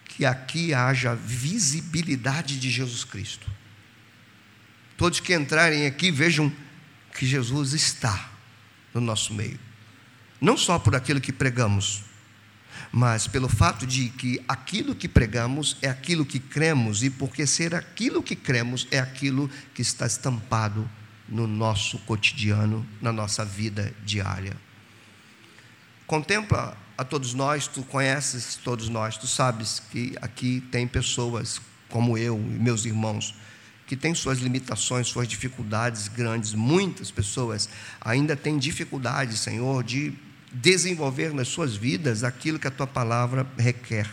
Que 0.05 0.26
aqui 0.26 0.74
haja 0.74 1.14
visibilidade 1.14 2.61
de 2.61 2.70
Jesus 2.70 3.03
Cristo. 3.03 3.50
Todos 4.96 5.20
que 5.20 5.34
entrarem 5.34 5.86
aqui 5.86 6.11
vejam 6.11 6.53
que 7.14 7.26
Jesus 7.26 7.72
está 7.72 8.30
no 8.92 9.00
nosso 9.00 9.32
meio. 9.32 9.59
Não 10.40 10.57
só 10.57 10.78
por 10.78 10.94
aquilo 10.94 11.20
que 11.20 11.32
pregamos, 11.32 12.03
mas 12.93 13.26
pelo 13.26 13.49
fato 13.49 13.86
de 13.86 14.11
que 14.11 14.38
aquilo 14.47 14.95
que 14.95 15.09
pregamos 15.09 15.78
é 15.80 15.88
aquilo 15.88 16.26
que 16.26 16.38
cremos, 16.38 17.03
e 17.03 17.09
porque 17.09 17.47
ser 17.47 17.74
aquilo 17.74 18.22
que 18.22 18.36
cremos 18.36 18.86
é 18.90 18.99
aquilo 18.99 19.49
que 19.74 19.80
está 19.80 20.07
estampado 20.07 20.88
no 21.26 21.47
nosso 21.47 21.99
cotidiano, 22.01 22.86
na 23.01 23.11
nossa 23.11 23.45
vida 23.45 23.95
diária. 24.05 24.55
Contempla 26.07 26.76
a 26.99 27.03
todos 27.03 27.32
nós, 27.32 27.66
tu 27.66 27.82
conheces 27.84 28.57
todos 28.57 28.90
nós, 28.90 29.16
tu 29.16 29.26
sabes 29.26 29.80
que 29.90 30.14
aqui 30.20 30.62
tem 30.70 30.86
pessoas 30.86 31.59
como 31.88 32.18
eu 32.18 32.36
e 32.36 32.59
meus 32.59 32.84
irmãos 32.84 33.34
que 33.86 33.97
têm 33.97 34.14
suas 34.14 34.38
limitações, 34.38 35.09
suas 35.09 35.26
dificuldades 35.26 36.09
grandes. 36.09 36.53
Muitas 36.53 37.11
pessoas 37.11 37.68
ainda 38.01 38.36
têm 38.36 38.59
dificuldade, 38.59 39.36
Senhor, 39.36 39.82
de 39.82 40.12
desenvolver 40.53 41.32
nas 41.32 41.48
suas 41.48 41.74
vidas 41.74 42.22
aquilo 42.22 42.59
que 42.59 42.68
a 42.68 42.70
tua 42.70 42.86
palavra 42.86 43.46
requer. 43.57 44.09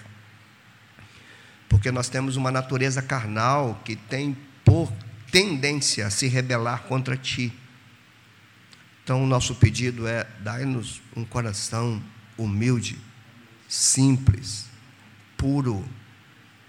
Porque 1.67 1.91
nós 1.91 2.09
temos 2.09 2.35
uma 2.35 2.51
natureza 2.51 3.01
carnal 3.01 3.81
que 3.83 3.95
tem 3.95 4.35
por 4.63 4.91
tendência 5.31 6.07
a 6.07 6.09
se 6.09 6.27
rebelar 6.27 6.83
contra 6.83 7.15
ti. 7.17 7.53
Então, 9.03 9.23
o 9.23 9.27
nosso 9.27 9.55
pedido 9.55 10.07
é: 10.07 10.25
dai-nos 10.39 11.01
um 11.15 11.25
coração 11.25 12.01
humilde, 12.37 12.97
simples, 13.67 14.65
puro. 15.37 15.85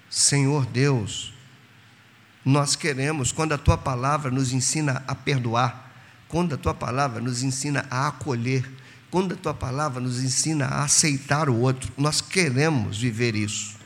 Senhor 0.08 0.66
Deus, 0.66 1.32
nós 2.44 2.74
queremos, 2.74 3.30
quando 3.30 3.52
a 3.52 3.58
tua 3.58 3.78
palavra 3.78 4.30
nos 4.30 4.52
ensina 4.52 5.04
a 5.06 5.14
perdoar, 5.14 5.92
quando 6.26 6.54
a 6.54 6.58
tua 6.58 6.74
palavra 6.74 7.20
nos 7.20 7.42
ensina 7.42 7.86
a 7.90 8.08
acolher, 8.08 8.68
quando 9.10 9.34
a 9.34 9.36
tua 9.36 9.54
palavra 9.54 10.00
nos 10.00 10.22
ensina 10.22 10.66
a 10.66 10.84
aceitar 10.84 11.48
o 11.48 11.56
outro, 11.58 11.92
nós 11.96 12.20
queremos 12.20 12.98
viver 12.98 13.34
isso. 13.34 13.76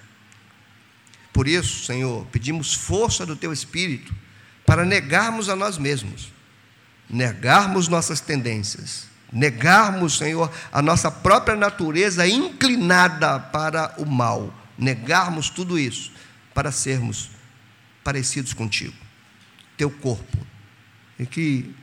Por 1.33 1.49
isso, 1.49 1.85
Senhor, 1.85 2.27
pedimos 2.27 2.75
força 2.75 3.25
do 3.25 3.35
teu 3.35 3.53
espírito 3.53 4.14
para 4.66 4.85
negarmos 4.85 5.49
a 5.49 5.57
nós 5.57 5.79
mesmos, 5.79 6.33
negarmos 7.09 7.89
nossas 7.89 8.20
tendências, 8.20 9.07
negarmos, 9.33 10.18
Senhor, 10.18 10.51
a 10.70 10.81
nossa 10.81 11.11
própria 11.11 11.57
natureza 11.57 12.27
inclinada 12.29 13.41
para 13.41 13.95
o 13.99 14.07
mal, 14.07 14.55
negarmos 14.79 15.51
tudo 15.51 15.79
isso 15.79 16.12
para 16.53 16.70
sermos 16.70 17.31
parecidos 18.05 18.53
contigo, 18.53 18.95
teu 19.77 19.91
corpo, 19.91 20.39
e 21.18 21.27
que 21.27 21.75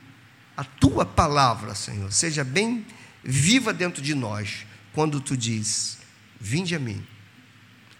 a 0.56 0.64
tua 0.64 1.04
palavra, 1.04 1.74
Senhor, 1.74 2.10
seja 2.12 2.44
bem 2.44 2.86
viva 3.24 3.72
dentro 3.72 4.02
de 4.02 4.14
nós 4.14 4.66
quando 4.92 5.20
tu 5.20 5.36
diz: 5.36 5.98
Vinde 6.40 6.74
a 6.74 6.78
mim, 6.78 7.04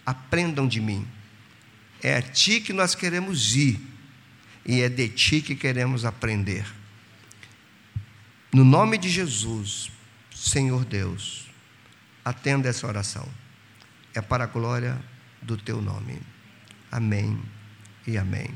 aprendam 0.04 0.66
de 0.66 0.80
mim. 0.80 1.06
É 2.02 2.16
a 2.16 2.22
ti 2.22 2.60
que 2.60 2.72
nós 2.72 2.94
queremos 2.94 3.54
ir 3.54 3.80
e 4.66 4.80
é 4.80 4.88
de 4.88 5.08
ti 5.08 5.40
que 5.40 5.54
queremos 5.54 6.04
aprender. 6.04 6.66
No 8.52 8.64
nome 8.64 8.98
de 8.98 9.08
Jesus, 9.08 9.90
Senhor 10.34 10.84
Deus, 10.84 11.46
atenda 12.24 12.68
essa 12.68 12.86
oração. 12.86 13.26
É 14.14 14.20
para 14.20 14.44
a 14.44 14.46
glória 14.46 15.02
do 15.40 15.56
teu 15.56 15.80
nome. 15.80 16.20
Amém 16.90 17.40
e 18.06 18.18
amém. 18.18 18.50